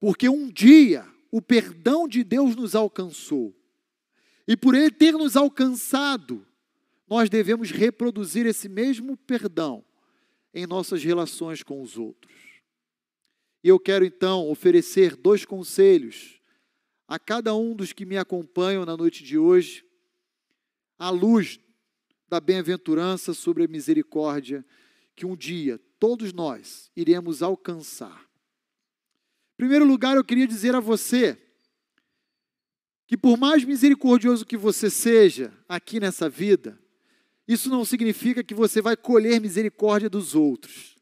Porque 0.00 0.28
um 0.28 0.50
dia 0.50 1.06
o 1.30 1.40
perdão 1.40 2.06
de 2.06 2.24
Deus 2.24 2.56
nos 2.56 2.74
alcançou. 2.74 3.54
E 4.46 4.56
por 4.56 4.74
ele 4.74 4.90
ter 4.90 5.12
nos 5.12 5.36
alcançado, 5.36 6.46
nós 7.08 7.30
devemos 7.30 7.70
reproduzir 7.70 8.46
esse 8.46 8.68
mesmo 8.68 9.16
perdão 9.16 9.84
em 10.52 10.66
nossas 10.66 11.02
relações 11.02 11.62
com 11.62 11.80
os 11.80 11.96
outros. 11.96 12.34
E 13.62 13.68
eu 13.68 13.78
quero 13.78 14.04
então 14.04 14.50
oferecer 14.50 15.14
dois 15.14 15.44
conselhos 15.44 16.40
a 17.06 17.18
cada 17.18 17.54
um 17.54 17.74
dos 17.76 17.92
que 17.92 18.04
me 18.04 18.16
acompanham 18.16 18.84
na 18.84 18.96
noite 18.96 19.22
de 19.22 19.38
hoje, 19.38 19.84
à 21.02 21.10
luz 21.10 21.58
da 22.28 22.38
bem-aventurança 22.38 23.34
sobre 23.34 23.64
a 23.64 23.68
misericórdia 23.68 24.64
que 25.16 25.26
um 25.26 25.34
dia 25.34 25.80
todos 25.98 26.32
nós 26.32 26.92
iremos 26.94 27.42
alcançar. 27.42 28.30
Em 29.54 29.56
primeiro 29.56 29.84
lugar, 29.84 30.16
eu 30.16 30.22
queria 30.22 30.46
dizer 30.46 30.76
a 30.76 30.80
você 30.80 31.36
que, 33.04 33.16
por 33.16 33.36
mais 33.36 33.64
misericordioso 33.64 34.46
que 34.46 34.56
você 34.56 34.88
seja 34.88 35.52
aqui 35.68 35.98
nessa 35.98 36.28
vida, 36.28 36.78
isso 37.48 37.68
não 37.68 37.84
significa 37.84 38.44
que 38.44 38.54
você 38.54 38.80
vai 38.80 38.96
colher 38.96 39.40
misericórdia 39.40 40.08
dos 40.08 40.36
outros. 40.36 40.96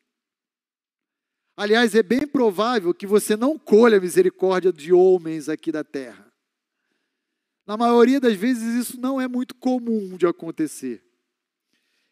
Aliás, 1.55 1.95
é 1.95 2.03
bem 2.03 2.27
provável 2.27 2.95
que 2.95 3.07
você 3.07 3.37
não 3.37 3.59
colha 3.59 4.01
misericórdia 4.01 4.73
de 4.73 4.95
homens 4.95 5.51
aqui 5.51 5.71
da 5.71 5.85
terra. 5.85 6.30
Na 7.70 7.76
maioria 7.76 8.18
das 8.18 8.35
vezes, 8.35 8.88
isso 8.88 9.00
não 9.00 9.20
é 9.20 9.28
muito 9.28 9.54
comum 9.54 10.16
de 10.16 10.26
acontecer. 10.26 11.04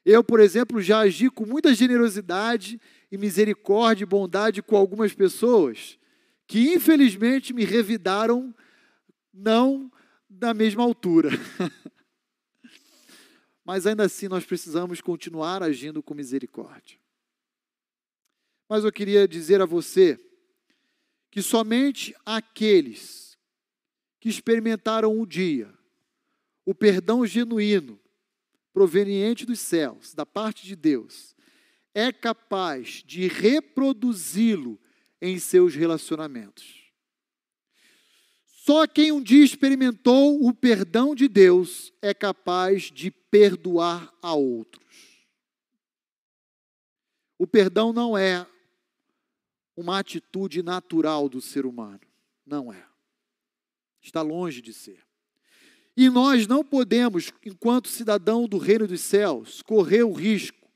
Eu, 0.05 0.23
por 0.23 0.39
exemplo, 0.39 0.81
já 0.81 1.01
agi 1.01 1.29
com 1.29 1.45
muita 1.45 1.75
generosidade 1.75 2.81
e 3.11 3.19
misericórdia 3.19 4.05
e 4.05 4.07
bondade 4.07 4.63
com 4.63 4.77
algumas 4.77 5.13
pessoas 5.15 5.99
que 6.47 6.75
infelizmente 6.75 7.53
me 7.53 7.65
revidaram 7.65 8.55
não 9.35 9.91
da 10.31 10.55
mesma 10.55 10.85
altura. 10.85 11.31
Mas 13.67 13.85
ainda 13.85 14.05
assim 14.05 14.29
nós 14.29 14.47
precisamos 14.47 15.01
continuar 15.01 15.61
agindo 15.61 16.01
com 16.05 16.15
misericórdia. 16.15 17.01
Mas 18.69 18.85
eu 18.85 18.93
queria 18.93 19.27
dizer 19.27 19.61
a 19.61 19.67
você 19.67 20.21
que 21.33 21.43
somente 21.43 22.15
aqueles 22.25 23.28
que 24.21 24.29
experimentaram 24.29 25.21
o 25.21 25.27
dia, 25.27 25.73
o 26.65 26.75
perdão 26.75 27.27
genuíno, 27.27 28.01
proveniente 28.73 29.47
dos 29.47 29.61
céus, 29.61 30.15
da 30.15 30.27
parte 30.27 30.67
de 30.67 30.77
Deus, 30.77 31.35
é 31.95 32.13
capaz 32.13 33.03
de 33.05 33.27
reproduzi-lo 33.27 34.79
em 35.21 35.39
seus 35.39 35.75
relacionamentos. 35.75 36.89
Só 38.47 38.87
quem 38.87 39.11
um 39.11 39.23
dia 39.23 39.45
experimentou 39.45 40.47
o 40.47 40.53
perdão 40.53 41.15
de 41.15 41.27
Deus 41.27 41.93
é 42.03 42.13
capaz 42.13 42.85
de 42.85 43.11
perdoar 43.11 44.13
a 44.21 44.35
outros. 44.35 45.27
O 47.39 47.47
perdão 47.47 47.93
não 47.93 48.19
é 48.19 48.47
uma 49.77 49.99
atitude 49.99 50.63
natural 50.63 51.29
do 51.29 51.41
ser 51.41 51.65
humano. 51.65 52.01
Não 52.45 52.73
é. 52.73 52.88
Está 54.09 54.23
longe 54.23 54.63
de 54.63 54.73
ser. 54.73 55.07
E 55.95 56.09
nós 56.09 56.47
não 56.47 56.65
podemos, 56.65 57.31
enquanto 57.45 57.89
cidadão 57.89 58.49
do 58.49 58.57
reino 58.57 58.87
dos 58.87 59.03
céus, 59.03 59.61
correr 59.61 60.03
o 60.03 60.13
risco 60.13 60.67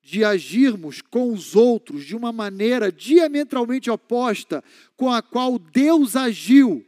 de 0.00 0.24
agirmos 0.24 1.02
com 1.02 1.32
os 1.32 1.56
outros 1.56 2.04
de 2.04 2.14
uma 2.14 2.32
maneira 2.32 2.92
diametralmente 2.92 3.90
oposta 3.90 4.62
com 4.96 5.10
a 5.10 5.20
qual 5.20 5.58
Deus 5.58 6.14
agiu 6.14 6.86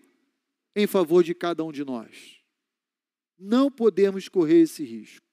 em 0.76 0.86
favor 0.86 1.24
de 1.24 1.34
cada 1.34 1.64
um 1.64 1.72
de 1.72 1.84
nós. 1.84 2.36
Não 3.36 3.68
podemos 3.68 4.28
correr 4.28 4.60
esse 4.60 4.84
risco. 4.84 5.26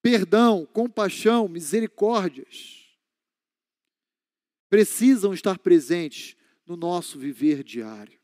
Perdão, 0.00 0.64
compaixão, 0.64 1.46
misericórdias 1.46 2.86
precisam 4.70 5.34
estar 5.34 5.58
presentes 5.58 6.36
no 6.66 6.74
nosso 6.74 7.18
viver 7.18 7.62
diário. 7.62 8.18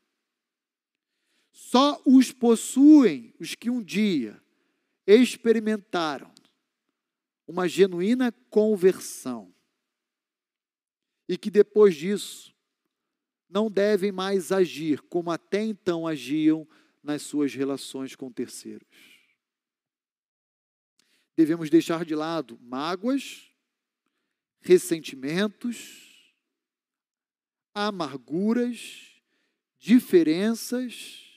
Só 1.53 2.01
os 2.03 2.31
possuem 2.31 3.31
os 3.39 3.53
que 3.53 3.69
um 3.69 3.81
dia 3.81 4.41
experimentaram 5.05 6.33
uma 7.47 7.67
genuína 7.67 8.31
conversão. 8.49 9.53
E 11.29 11.37
que 11.37 11.51
depois 11.51 11.95
disso 11.95 12.55
não 13.47 13.69
devem 13.69 14.11
mais 14.11 14.51
agir 14.51 14.99
como 15.03 15.29
até 15.29 15.61
então 15.61 16.07
agiam 16.07 16.67
nas 17.03 17.21
suas 17.21 17.53
relações 17.53 18.15
com 18.15 18.31
terceiros. 18.31 18.87
Devemos 21.37 21.69
deixar 21.69 22.03
de 22.03 22.15
lado 22.15 22.57
mágoas, 22.63 23.53
ressentimentos, 24.59 26.33
amarguras, 27.75 29.21
diferenças 29.77 31.32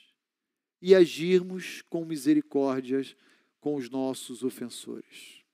e 0.86 0.94
agirmos 0.94 1.82
com 1.90 2.04
misericórdias 2.04 3.16
com 3.58 3.74
os 3.74 3.90
nossos 3.90 4.44
ofensores. 4.44 5.44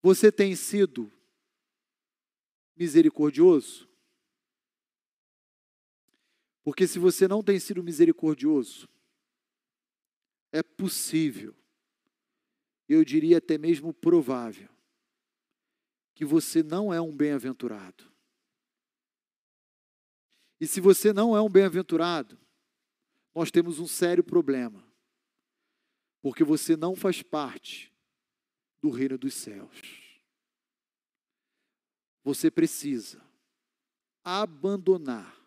Você 0.00 0.32
tem 0.32 0.56
sido 0.56 1.12
misericordioso? 2.74 3.86
Porque 6.64 6.86
se 6.86 6.98
você 6.98 7.28
não 7.28 7.42
tem 7.42 7.60
sido 7.60 7.84
misericordioso, 7.84 8.88
é 10.50 10.62
possível, 10.62 11.54
eu 12.88 13.04
diria 13.04 13.36
até 13.36 13.58
mesmo 13.58 13.92
provável, 13.92 14.70
que 16.14 16.24
você 16.24 16.62
não 16.62 16.90
é 16.90 17.02
um 17.02 17.14
bem-aventurado. 17.14 18.10
E 20.60 20.66
se 20.66 20.80
você 20.80 21.12
não 21.12 21.36
é 21.36 21.40
um 21.40 21.48
bem-aventurado, 21.48 22.38
nós 23.34 23.50
temos 23.50 23.78
um 23.78 23.86
sério 23.86 24.24
problema, 24.24 24.84
porque 26.20 26.42
você 26.42 26.76
não 26.76 26.96
faz 26.96 27.22
parte 27.22 27.92
do 28.82 28.90
reino 28.90 29.16
dos 29.16 29.34
céus. 29.34 29.80
Você 32.24 32.50
precisa 32.50 33.22
abandonar 34.24 35.38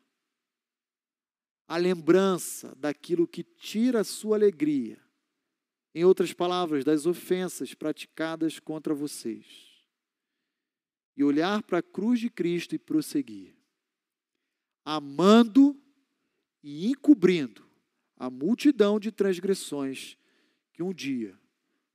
a 1.67 1.77
lembrança 1.77 2.75
daquilo 2.75 3.27
que 3.27 3.43
tira 3.43 4.01
a 4.01 4.03
sua 4.03 4.35
alegria, 4.35 5.01
em 5.93 6.03
outras 6.05 6.33
palavras, 6.33 6.83
das 6.83 7.05
ofensas 7.05 7.73
praticadas 7.73 8.59
contra 8.59 8.93
vocês, 8.93 9.45
e 11.15 11.23
olhar 11.23 11.61
para 11.63 11.79
a 11.79 11.83
cruz 11.83 12.19
de 12.19 12.29
Cristo 12.29 12.73
e 12.73 12.79
prosseguir, 12.79 13.60
amando 14.85 15.79
e 16.63 16.87
encobrindo 16.87 17.65
a 18.17 18.29
multidão 18.29 18.99
de 18.99 19.11
transgressões 19.11 20.17
que 20.73 20.83
um 20.83 20.93
dia 20.93 21.37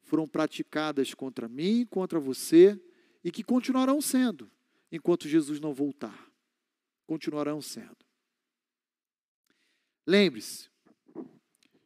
foram 0.02 0.26
praticadas 0.26 1.14
contra 1.14 1.48
mim, 1.48 1.86
contra 1.86 2.18
você 2.18 2.80
e 3.22 3.30
que 3.30 3.42
continuarão 3.42 4.00
sendo 4.00 4.50
enquanto 4.90 5.28
Jesus 5.28 5.60
não 5.60 5.74
voltar. 5.74 6.30
Continuarão 7.06 7.60
sendo. 7.60 7.96
Lembre-se, 10.06 10.68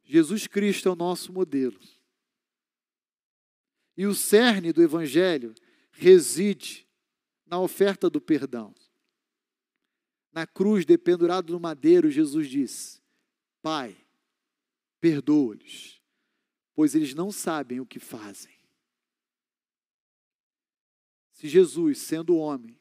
Jesus 0.04 0.46
Cristo 0.46 0.88
é 0.88 0.92
o 0.92 0.96
nosso 0.96 1.32
modelo. 1.32 1.78
E 3.96 4.06
o 4.06 4.14
cerne 4.14 4.72
do 4.72 4.82
Evangelho 4.82 5.54
reside 5.92 6.86
na 7.46 7.60
oferta 7.60 8.08
do 8.08 8.20
perdão. 8.20 8.74
Na 10.32 10.46
cruz, 10.46 10.84
dependurado 10.84 11.52
no 11.52 11.60
madeiro, 11.60 12.10
Jesus 12.10 12.48
disse: 12.48 13.00
Pai, 13.60 13.96
perdoa-lhes, 15.00 16.00
pois 16.74 16.94
eles 16.94 17.14
não 17.14 17.32
sabem 17.32 17.80
o 17.80 17.86
que 17.86 17.98
fazem. 17.98 18.54
Se 21.32 21.48
Jesus, 21.48 21.98
sendo 21.98 22.36
homem, 22.36 22.78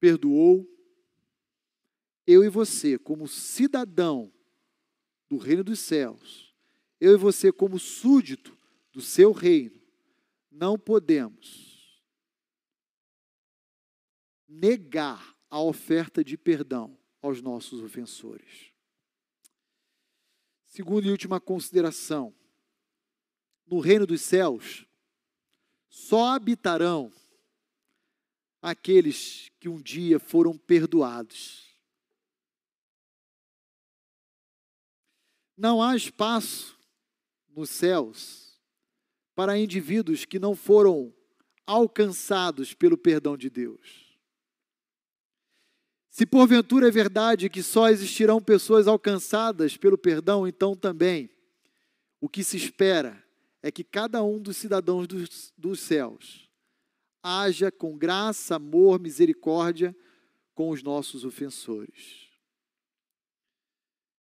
perdoou, 0.00 0.68
eu 2.26 2.42
e 2.42 2.48
você, 2.48 2.98
como 2.98 3.28
cidadão 3.28 4.32
do 5.28 5.36
reino 5.36 5.62
dos 5.62 5.80
céus, 5.80 6.54
eu 7.00 7.12
e 7.12 7.16
você, 7.16 7.52
como 7.52 7.78
súdito 7.78 8.56
do 8.92 9.00
seu 9.00 9.32
reino, 9.32 9.80
não 10.50 10.78
podemos 10.78 12.02
negar 14.48 15.36
a 15.52 15.60
oferta 15.60 16.24
de 16.24 16.38
perdão 16.38 16.98
aos 17.20 17.42
nossos 17.42 17.82
ofensores. 17.82 18.72
Segunda 20.64 21.06
e 21.06 21.10
última 21.10 21.38
consideração: 21.38 22.34
no 23.66 23.78
reino 23.78 24.06
dos 24.06 24.22
céus, 24.22 24.86
só 25.90 26.28
habitarão 26.28 27.12
aqueles 28.62 29.52
que 29.60 29.68
um 29.68 29.78
dia 29.78 30.18
foram 30.18 30.56
perdoados. 30.56 31.70
Não 35.54 35.82
há 35.82 35.94
espaço 35.94 36.78
nos 37.50 37.68
céus 37.68 38.58
para 39.34 39.58
indivíduos 39.58 40.24
que 40.24 40.38
não 40.38 40.56
foram 40.56 41.14
alcançados 41.66 42.72
pelo 42.72 42.96
perdão 42.96 43.36
de 43.36 43.50
Deus. 43.50 44.01
Se 46.12 46.26
porventura 46.26 46.88
é 46.88 46.90
verdade 46.90 47.48
que 47.48 47.62
só 47.62 47.88
existirão 47.88 48.38
pessoas 48.38 48.86
alcançadas 48.86 49.78
pelo 49.78 49.96
perdão, 49.96 50.46
então 50.46 50.76
também 50.76 51.30
o 52.20 52.28
que 52.28 52.44
se 52.44 52.54
espera 52.54 53.24
é 53.62 53.72
que 53.72 53.82
cada 53.82 54.22
um 54.22 54.38
dos 54.38 54.58
cidadãos 54.58 55.06
dos, 55.06 55.54
dos 55.56 55.80
céus 55.80 56.50
haja 57.22 57.72
com 57.72 57.96
graça, 57.96 58.56
amor, 58.56 59.00
misericórdia 59.00 59.96
com 60.54 60.68
os 60.68 60.82
nossos 60.82 61.24
ofensores. 61.24 62.28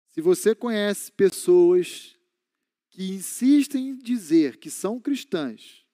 Se 0.10 0.20
você 0.20 0.54
conhece 0.54 1.10
pessoas 1.14 2.18
que 2.90 3.10
insistem 3.10 3.92
em 3.92 3.98
dizer 3.98 4.58
que 4.58 4.70
são 4.70 5.00
cristãs, 5.00 5.86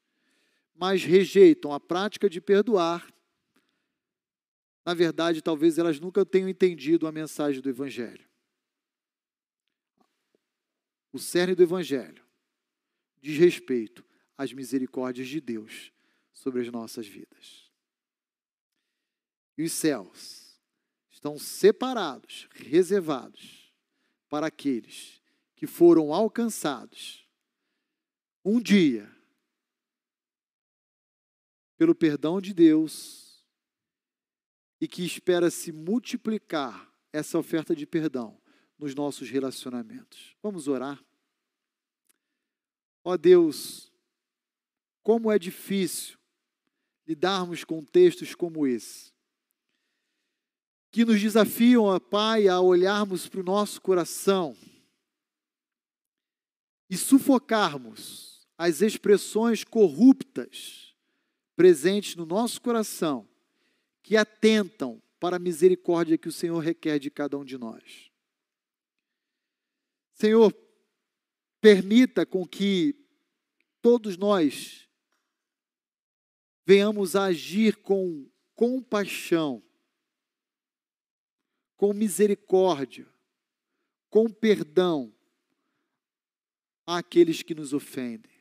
mas 0.73 1.03
rejeitam 1.03 1.71
a 1.71 1.79
prática 1.79 2.27
de 2.27 2.41
perdoar, 2.41 3.07
na 4.85 4.93
verdade, 4.93 5.41
talvez 5.41 5.79
elas 5.79 5.99
nunca 5.99 6.23
tenham 6.23 6.47
entendido 6.47 7.07
a 7.07 7.11
mensagem 7.11 7.59
do 7.59 7.69
Evangelho. 7.69 8.29
O 11.11 11.17
cerne 11.17 11.55
do 11.55 11.63
Evangelho 11.63 12.23
diz 13.19 13.37
respeito 13.37 14.05
às 14.37 14.53
misericórdias 14.53 15.27
de 15.27 15.41
Deus 15.41 15.91
sobre 16.31 16.61
as 16.61 16.69
nossas 16.69 17.07
vidas. 17.07 17.71
E 19.57 19.63
os 19.63 19.71
céus 19.71 20.61
estão 21.09 21.39
separados, 21.39 22.47
reservados 22.53 23.73
para 24.29 24.47
aqueles 24.47 25.19
que 25.55 25.65
foram 25.65 26.13
alcançados 26.13 27.27
um 28.43 28.61
dia 28.61 29.09
pelo 31.77 31.95
perdão 31.95 32.39
de 32.39 32.53
Deus 32.53 33.24
e 34.85 34.87
que 34.87 35.03
espera 35.03 35.49
se 35.49 35.71
multiplicar 35.71 36.93
essa 37.11 37.39
oferta 37.39 37.75
de 37.75 37.87
perdão 37.87 38.39
nos 38.77 38.93
nossos 38.93 39.31
relacionamentos. 39.31 40.35
Vamos 40.43 40.67
orar? 40.67 41.03
Ó 43.03 43.17
Deus, 43.17 43.91
como 45.01 45.31
é 45.31 45.39
difícil 45.39 46.19
lidarmos 47.07 47.63
com 47.63 47.83
textos 47.83 48.35
como 48.35 48.67
esse, 48.67 49.11
que 50.91 51.03
nos 51.03 51.19
desafiam, 51.19 51.85
ó 51.85 51.99
Pai, 51.99 52.47
a 52.47 52.61
olharmos 52.61 53.27
para 53.27 53.39
o 53.39 53.43
nosso 53.43 53.81
coração 53.81 54.55
e 56.87 56.95
sufocarmos 56.95 58.47
as 58.55 58.83
expressões 58.83 59.63
corruptas 59.63 60.95
presentes 61.55 62.15
no 62.15 62.23
nosso 62.23 62.61
coração, 62.61 63.27
que 64.05 64.15
atentam 64.15 65.01
para 65.19 65.37
a 65.37 65.39
misericórdia 65.39 66.15
que 66.15 66.27
o 66.27 66.31
Senhor 66.31 66.59
requer 66.59 66.99
de 66.99 67.09
cada 67.09 67.35
um 67.39 67.43
de 67.43 67.57
nós. 67.57 68.11
Senhor, 70.13 70.55
permita 71.59 72.23
com 72.23 72.47
que 72.47 72.95
todos 73.81 74.15
nós 74.15 74.87
venhamos 76.67 77.15
a 77.15 77.25
agir 77.25 77.77
com 77.77 78.29
compaixão, 78.53 79.63
com 81.75 81.91
misericórdia, 81.91 83.11
com 84.07 84.29
perdão 84.31 85.11
àqueles 86.85 87.41
que 87.41 87.55
nos 87.55 87.73
ofendem. 87.73 88.39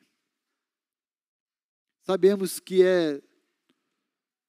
Sabemos 2.03 2.61
que 2.61 2.83
é 2.83 3.23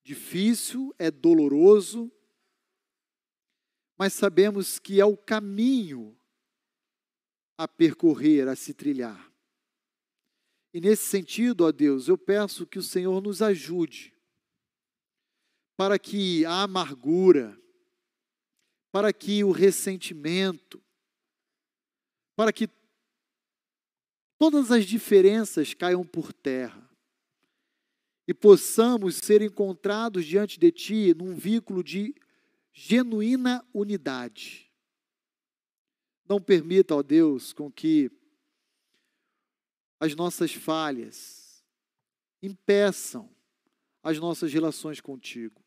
difícil, 0.06 0.94
é 1.00 1.10
doloroso, 1.10 2.12
mas 3.98 4.14
sabemos 4.14 4.78
que 4.78 5.02
é 5.02 5.06
o 5.06 5.18
caminho 5.18 6.16
a 7.58 7.68
percorrer, 7.68 8.48
a 8.48 8.56
se 8.56 8.72
trilhar. 8.74 9.34
E 10.72 10.80
nesse 10.80 11.06
sentido, 11.06 11.62
ó 11.62 11.72
Deus, 11.72 12.08
eu 12.08 12.18
peço 12.18 12.68
que 12.68 12.78
o 12.78 12.84
Senhor 12.84 13.20
nos 13.20 13.42
ajude 13.42 14.14
para 15.76 15.98
que 15.98 16.46
a 16.46 16.64
amargura, 16.64 17.60
para 18.92 19.12
que 19.12 19.44
o 19.44 19.52
ressentimento, 19.52 20.84
para 22.36 22.54
que 22.54 22.70
todas 24.38 24.72
as 24.72 24.86
diferenças 24.86 25.74
caiam 25.74 26.06
por 26.06 26.32
terra 26.32 26.85
e 28.28 28.34
possamos 28.34 29.16
ser 29.16 29.42
encontrados 29.42 30.26
diante 30.26 30.60
de 30.60 30.72
Ti 30.72 31.14
num 31.14 31.36
vínculo 31.36 31.84
de 31.84 32.16
genuína 32.74 33.66
unidade. 33.74 34.72
Não 36.28 36.42
permita, 36.42 36.96
ó 36.96 37.04
Deus, 37.04 37.54
com 37.54 37.72
que 37.72 38.12
as 40.00 40.16
nossas 40.16 40.54
falhas, 40.54 41.64
impeçam 42.42 43.30
as 44.04 44.20
nossas 44.20 44.54
relações 44.54 45.02
contigo. 45.02 45.64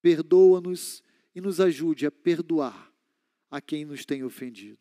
Perdoa-nos 0.00 1.02
e 1.34 1.40
nos 1.40 1.60
ajude 1.60 2.06
a 2.06 2.10
perdoar 2.10 2.92
a 3.50 3.60
quem 3.60 3.84
nos 3.84 4.04
tem 4.04 4.22
ofendido. 4.22 4.78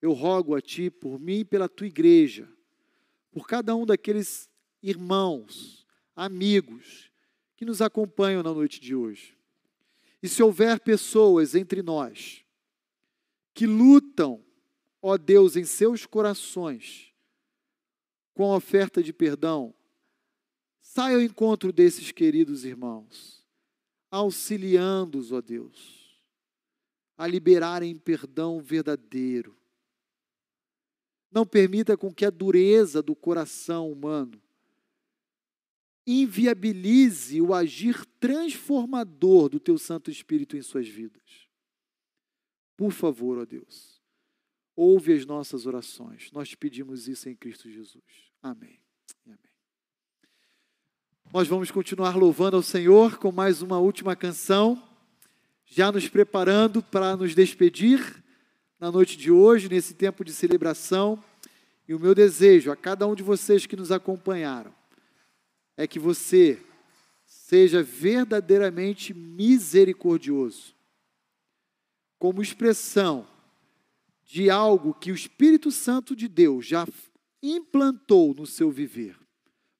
Eu 0.00 0.12
rogo 0.12 0.54
a 0.54 0.60
Ti 0.60 0.90
por 0.90 1.18
mim 1.18 1.40
e 1.40 1.44
pela 1.44 1.68
Tua 1.68 1.86
igreja, 1.86 2.48
por 3.32 3.46
cada 3.46 3.74
um 3.74 3.84
daqueles 3.84 4.48
irmãos, 4.82 5.86
amigos 6.14 7.10
que 7.56 7.64
nos 7.64 7.82
acompanham 7.82 8.42
na 8.42 8.52
noite 8.52 8.80
de 8.80 8.94
hoje. 8.94 9.36
E 10.22 10.28
se 10.28 10.42
houver 10.42 10.80
pessoas 10.80 11.54
entre 11.54 11.82
nós 11.82 12.44
que 13.54 13.66
lutam, 13.66 14.44
ó 15.02 15.16
Deus, 15.16 15.56
em 15.56 15.64
seus 15.64 16.06
corações, 16.06 17.12
com 18.32 18.52
a 18.52 18.56
oferta 18.56 19.02
de 19.02 19.12
perdão, 19.12 19.74
saia 20.80 21.16
ao 21.16 21.22
encontro 21.22 21.72
desses 21.72 22.12
queridos 22.12 22.64
irmãos, 22.64 23.44
auxiliando-os, 24.10 25.32
ó 25.32 25.40
Deus, 25.40 26.20
a 27.16 27.26
liberarem 27.26 27.96
perdão 27.96 28.60
verdadeiro. 28.60 29.56
Não 31.30 31.44
permita 31.44 31.96
com 31.96 32.14
que 32.14 32.24
a 32.24 32.30
dureza 32.30 33.02
do 33.02 33.14
coração 33.16 33.90
humano 33.90 34.40
inviabilize 36.08 37.38
o 37.42 37.52
agir 37.52 38.02
transformador 38.18 39.50
do 39.50 39.60
teu 39.60 39.76
Santo 39.76 40.10
Espírito 40.10 40.56
em 40.56 40.62
suas 40.62 40.88
vidas. 40.88 41.22
Por 42.78 42.92
favor, 42.92 43.38
ó 43.38 43.44
Deus, 43.44 44.00
ouve 44.74 45.12
as 45.12 45.26
nossas 45.26 45.66
orações. 45.66 46.30
Nós 46.32 46.48
te 46.48 46.56
pedimos 46.56 47.08
isso 47.08 47.28
em 47.28 47.36
Cristo 47.36 47.70
Jesus. 47.70 48.02
Amém. 48.42 48.80
Amém. 49.26 49.38
Nós 51.30 51.46
vamos 51.46 51.70
continuar 51.70 52.16
louvando 52.16 52.56
ao 52.56 52.62
Senhor 52.62 53.18
com 53.18 53.30
mais 53.30 53.60
uma 53.60 53.78
última 53.78 54.16
canção, 54.16 54.82
já 55.66 55.92
nos 55.92 56.08
preparando 56.08 56.82
para 56.82 57.18
nos 57.18 57.34
despedir 57.34 58.24
na 58.80 58.90
noite 58.90 59.14
de 59.18 59.30
hoje, 59.30 59.68
nesse 59.68 59.92
tempo 59.92 60.24
de 60.24 60.32
celebração. 60.32 61.22
E 61.86 61.94
o 61.94 62.00
meu 62.00 62.14
desejo 62.14 62.70
a 62.70 62.76
cada 62.76 63.06
um 63.06 63.14
de 63.14 63.22
vocês 63.22 63.66
que 63.66 63.76
nos 63.76 63.92
acompanharam 63.92 64.77
é 65.78 65.86
que 65.86 66.00
você 66.00 66.60
seja 67.24 67.84
verdadeiramente 67.84 69.14
misericordioso, 69.14 70.74
como 72.18 72.42
expressão 72.42 73.28
de 74.24 74.50
algo 74.50 74.92
que 74.92 75.12
o 75.12 75.14
Espírito 75.14 75.70
Santo 75.70 76.16
de 76.16 76.26
Deus 76.26 76.66
já 76.66 76.84
implantou 77.40 78.34
no 78.34 78.44
seu 78.44 78.72
viver. 78.72 79.16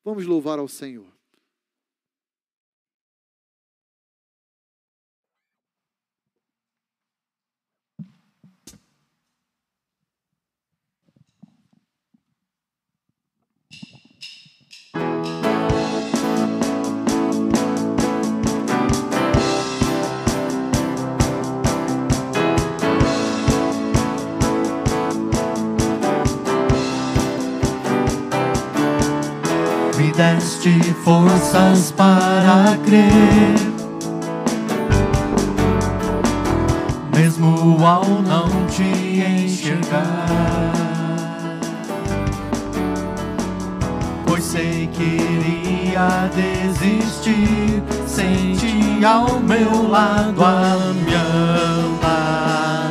Vamos 0.04 0.24
louvar 0.24 0.60
ao 0.60 0.68
Senhor. 0.68 1.17
Deste 30.18 30.72
forças 31.04 31.92
para 31.92 32.76
crer. 32.84 33.54
Mesmo 37.16 37.86
ao 37.86 38.04
não 38.04 38.48
te 38.66 38.82
enxergar, 38.82 40.02
pois 44.26 44.42
sei 44.42 44.88
que 44.92 45.04
iria 45.04 46.28
desistir, 46.34 47.80
senti 48.04 49.04
ao 49.04 49.38
meu 49.38 49.88
lado 49.88 50.44
a 50.44 50.76
me 51.06 51.14
amar. 51.94 52.90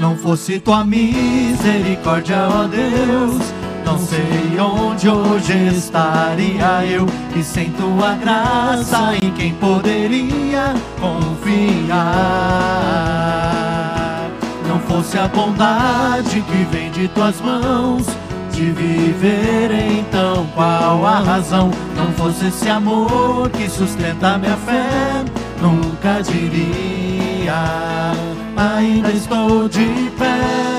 Não 0.00 0.16
fosse 0.16 0.58
tua 0.58 0.86
misericórdia, 0.86 2.48
ó 2.50 2.66
Deus 2.66 3.55
não 3.86 3.98
sei 3.98 4.58
onde 4.58 5.08
hoje 5.08 5.68
estaria 5.68 6.84
eu 6.84 7.06
E 7.36 7.42
sem 7.42 7.70
tua 7.70 8.14
graça 8.14 9.14
em 9.22 9.30
quem 9.30 9.54
poderia 9.54 10.74
confiar. 11.00 11.94
Não 14.68 14.80
fosse 14.80 15.16
a 15.16 15.28
bondade 15.28 16.40
que 16.42 16.64
vem 16.70 16.90
de 16.90 17.06
tuas 17.08 17.40
mãos 17.40 18.04
de 18.50 18.72
viver 18.72 19.70
então 19.72 20.46
qual 20.54 21.06
a 21.06 21.20
razão. 21.20 21.70
Não 21.96 22.10
fosse 22.12 22.48
esse 22.48 22.68
amor 22.68 23.48
que 23.50 23.68
sustenta 23.70 24.36
minha 24.38 24.56
fé 24.56 25.24
nunca 25.60 26.22
diria 26.22 28.12
ainda 28.56 29.10
estou 29.10 29.68
de 29.68 30.10
pé 30.18 30.75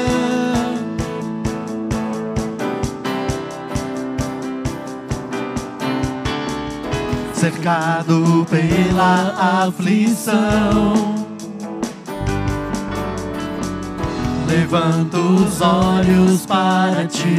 cercado 7.38 8.47
pela 8.49 9.65
aflição. 9.67 11.27
Levanto 14.47 15.17
os 15.17 15.61
olhos 15.61 16.45
para 16.47 17.05
ti. 17.05 17.29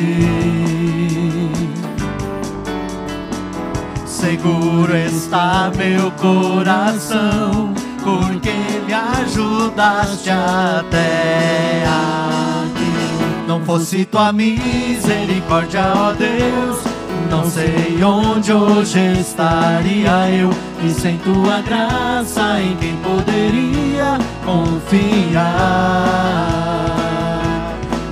Seguro 4.07 4.96
está 4.96 5.72
meu 5.76 6.12
coração, 6.12 7.74
porque 8.05 8.53
me 8.86 8.94
ajudaste 8.94 10.30
até 10.30 11.84
aqui. 11.86 13.49
Não 13.49 13.64
fosse 13.64 14.05
tua 14.05 14.32
misericórdia, 14.32 15.92
ó 15.94 16.12
Deus 16.12 16.88
não 17.31 17.45
sei 17.49 18.03
onde 18.03 18.53
hoje 18.53 18.99
estaria 19.20 20.31
eu. 20.31 20.51
E 20.85 20.91
sem 20.91 21.18
tua 21.18 21.61
graça 21.61 22.61
em 22.61 22.76
quem 22.76 22.97
poderia 22.97 24.18
confiar. 24.45 25.49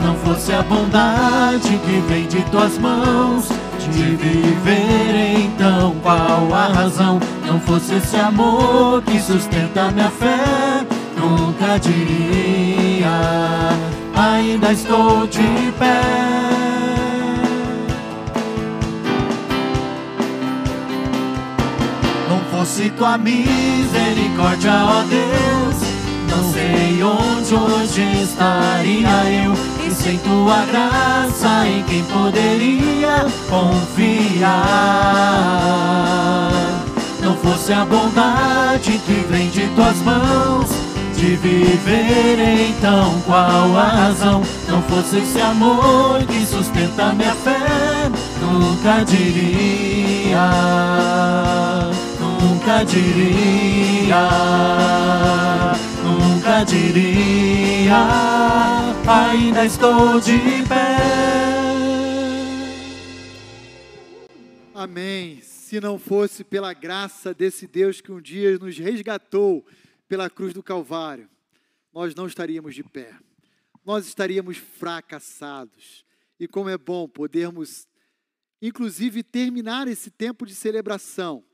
Não 0.05 0.15
fosse 0.17 0.53
a 0.53 0.63
bondade 0.63 1.79
que 1.85 2.01
vem 2.09 2.27
de 2.27 2.41
tuas 2.51 2.79
mãos 2.79 3.49
De 3.79 4.17
viver 4.17 5.45
então 5.45 5.95
qual 6.03 6.53
a 6.53 6.69
razão. 6.73 7.21
Não 7.47 7.61
fosse 7.61 7.95
esse 7.95 8.17
amor 8.17 9.03
que 9.03 9.21
sustenta 9.21 9.91
minha 9.91 10.11
fé 10.11 10.85
Nunca 11.17 11.79
diria 11.79 13.11
Ainda 14.15 14.73
estou 14.73 15.27
de 15.27 15.73
pé 15.79 16.56
fosse 22.57 22.89
tua 22.91 23.19
misericórdia, 23.19 24.73
ó 24.73 25.03
Deus, 25.03 25.77
não 26.31 26.53
sei 26.53 27.03
onde 27.03 27.55
hoje 27.55 28.23
estaria 28.23 29.45
eu. 29.45 29.53
E 29.87 29.91
sem 29.91 30.17
tua 30.19 30.65
graça, 30.65 31.67
em 31.67 31.83
quem 31.83 32.03
poderia 32.05 33.27
confiar? 33.51 34.57
Não 37.23 37.37
fosse 37.37 37.73
a 37.73 37.85
bondade 37.85 38.99
que 39.05 39.27
vem 39.29 39.51
de 39.51 39.69
tuas 39.75 39.99
mãos 39.99 40.71
de 41.15 41.37
viver 41.37 42.69
então 42.69 43.21
qual 43.25 43.77
a 43.77 43.89
razão 43.89 44.43
não 44.69 44.83
fosse 44.83 45.17
esse 45.17 45.41
amor 45.41 46.23
que 46.27 46.45
sustenta 46.45 47.15
minha 47.15 47.35
fé 47.35 48.11
nunca 48.43 49.03
diria 49.03 50.51
nunca 52.67 52.83
diria, 52.83 54.29
nunca 56.03 56.65
diria, 56.65 57.95
ainda 59.09 59.65
estou 59.65 60.19
de 60.19 60.67
pé. 60.69 60.97
Amém. 64.75 65.41
Se 65.43 65.81
não 65.81 65.97
fosse 65.97 66.43
pela 66.43 66.75
graça 66.75 67.33
desse 67.33 67.69
Deus 67.69 68.01
que 68.01 68.11
um 68.11 68.21
dia 68.21 68.59
nos 68.59 68.77
resgatou 68.77 69.65
pela 70.09 70.29
cruz 70.29 70.53
do 70.53 70.61
Calvário, 70.61 71.31
nós 71.95 72.17
não 72.17 72.27
estaríamos 72.27 72.75
de 72.75 72.83
pé. 72.83 73.15
Nós 73.85 74.09
estaríamos 74.09 74.57
fracassados. 74.57 76.05
E 76.39 76.49
como 76.49 76.69
é 76.69 76.77
bom 76.77 77.09
podermos, 77.09 77.87
inclusive, 78.61 79.23
terminar 79.23 79.87
esse 79.87 80.11
tempo 80.11 80.45
de 80.45 80.55
celebração 80.55 81.45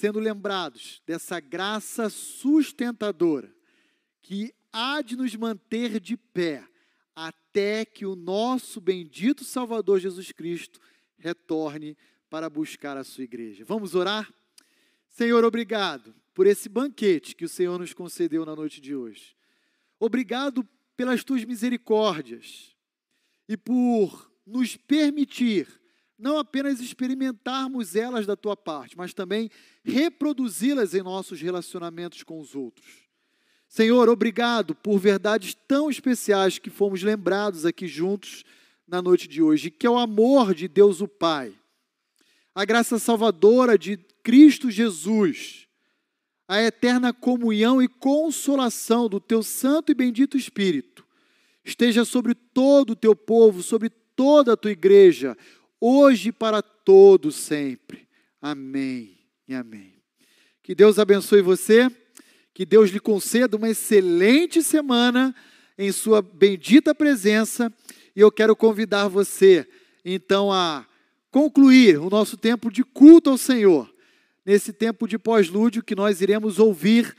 sendo 0.00 0.18
lembrados 0.18 1.02
dessa 1.06 1.38
graça 1.40 2.08
sustentadora 2.08 3.54
que 4.22 4.50
há 4.72 5.02
de 5.02 5.14
nos 5.14 5.36
manter 5.36 6.00
de 6.00 6.16
pé 6.16 6.66
até 7.14 7.84
que 7.84 8.06
o 8.06 8.16
nosso 8.16 8.80
bendito 8.80 9.44
Salvador 9.44 10.00
Jesus 10.00 10.32
Cristo 10.32 10.80
retorne 11.18 11.98
para 12.30 12.48
buscar 12.48 12.96
a 12.96 13.04
sua 13.04 13.24
igreja. 13.24 13.62
Vamos 13.66 13.94
orar? 13.94 14.32
Senhor, 15.06 15.44
obrigado 15.44 16.14
por 16.32 16.46
esse 16.46 16.70
banquete 16.70 17.36
que 17.36 17.44
o 17.44 17.48
Senhor 17.48 17.78
nos 17.78 17.92
concedeu 17.92 18.46
na 18.46 18.56
noite 18.56 18.80
de 18.80 18.94
hoje. 18.94 19.36
Obrigado 19.98 20.66
pelas 20.96 21.22
tuas 21.22 21.44
misericórdias 21.44 22.74
e 23.46 23.54
por 23.54 24.32
nos 24.46 24.78
permitir 24.78 25.68
não 26.20 26.38
apenas 26.38 26.80
experimentarmos 26.80 27.96
elas 27.96 28.26
da 28.26 28.36
tua 28.36 28.56
parte, 28.56 28.96
mas 28.96 29.14
também 29.14 29.50
reproduzi-las 29.82 30.94
em 30.94 31.02
nossos 31.02 31.40
relacionamentos 31.40 32.22
com 32.22 32.38
os 32.38 32.54
outros. 32.54 32.86
Senhor, 33.68 34.08
obrigado 34.08 34.74
por 34.74 34.98
verdades 34.98 35.56
tão 35.66 35.88
especiais 35.88 36.58
que 36.58 36.70
fomos 36.70 37.02
lembrados 37.02 37.64
aqui 37.64 37.86
juntos 37.86 38.44
na 38.86 39.00
noite 39.00 39.28
de 39.28 39.40
hoje, 39.40 39.70
que 39.70 39.86
é 39.86 39.90
o 39.90 39.98
amor 39.98 40.54
de 40.54 40.66
Deus 40.66 41.00
o 41.00 41.06
Pai, 41.06 41.54
a 42.54 42.64
graça 42.64 42.98
salvadora 42.98 43.78
de 43.78 43.96
Cristo 44.22 44.70
Jesus, 44.70 45.68
a 46.48 46.60
eterna 46.60 47.12
comunhão 47.12 47.80
e 47.80 47.86
consolação 47.86 49.08
do 49.08 49.20
teu 49.20 49.42
santo 49.42 49.92
e 49.92 49.94
bendito 49.94 50.36
Espírito, 50.36 51.06
esteja 51.64 52.04
sobre 52.04 52.34
todo 52.34 52.90
o 52.90 52.96
teu 52.96 53.14
povo, 53.14 53.62
sobre 53.62 53.88
toda 54.16 54.54
a 54.54 54.56
tua 54.56 54.72
igreja, 54.72 55.36
hoje 55.80 56.30
para 56.30 56.60
todo 56.60 57.32
sempre. 57.32 58.06
Amém 58.40 59.18
e 59.48 59.54
amém. 59.54 59.94
Que 60.62 60.74
Deus 60.74 60.98
abençoe 60.98 61.40
você, 61.40 61.90
que 62.52 62.66
Deus 62.66 62.90
lhe 62.90 63.00
conceda 63.00 63.56
uma 63.56 63.70
excelente 63.70 64.62
semana 64.62 65.34
em 65.78 65.90
sua 65.90 66.20
bendita 66.20 66.94
presença, 66.94 67.72
e 68.14 68.20
eu 68.20 68.30
quero 68.30 68.54
convidar 68.54 69.08
você 69.08 69.66
então 70.04 70.52
a 70.52 70.86
concluir 71.30 71.98
o 71.98 72.10
nosso 72.10 72.36
tempo 72.36 72.70
de 72.70 72.84
culto 72.84 73.30
ao 73.30 73.38
Senhor, 73.38 73.92
nesse 74.44 74.72
tempo 74.72 75.08
de 75.08 75.18
pós-lúdio 75.18 75.82
que 75.82 75.94
nós 75.94 76.20
iremos 76.20 76.58
ouvir 76.58 77.16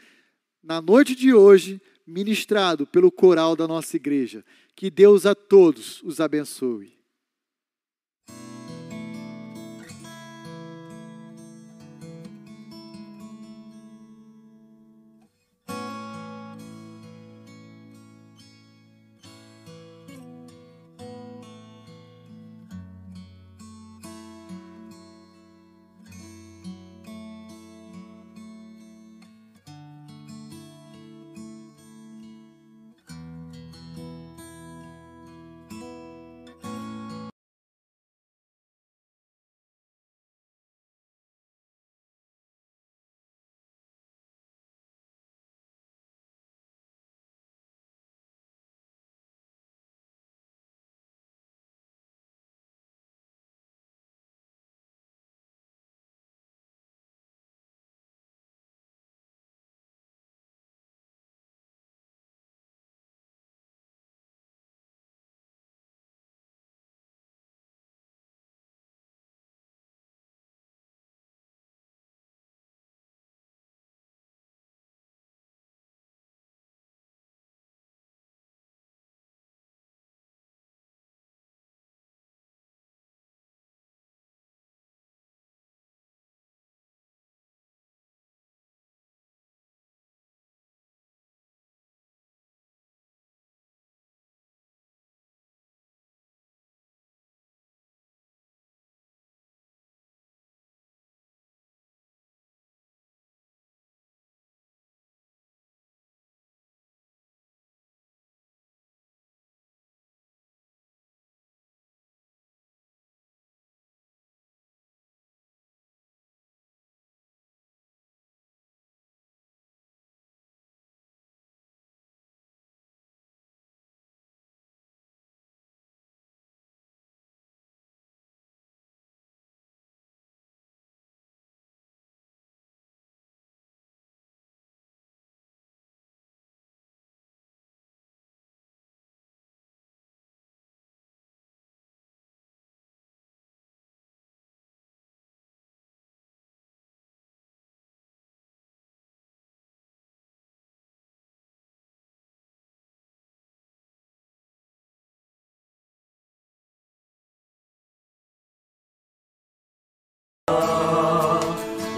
na 0.63 0.81
noite 0.81 1.15
de 1.15 1.33
hoje, 1.33 1.81
ministrado 2.05 2.85
pelo 2.85 3.11
coral 3.11 3.55
da 3.55 3.67
nossa 3.67 3.95
igreja. 3.95 4.43
Que 4.75 4.89
Deus 4.89 5.25
a 5.25 5.33
todos 5.33 6.01
os 6.03 6.19
abençoe. 6.19 7.00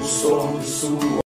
O 0.01 0.03
som 0.03 0.57
do 0.57 0.63
suor. 0.63 1.22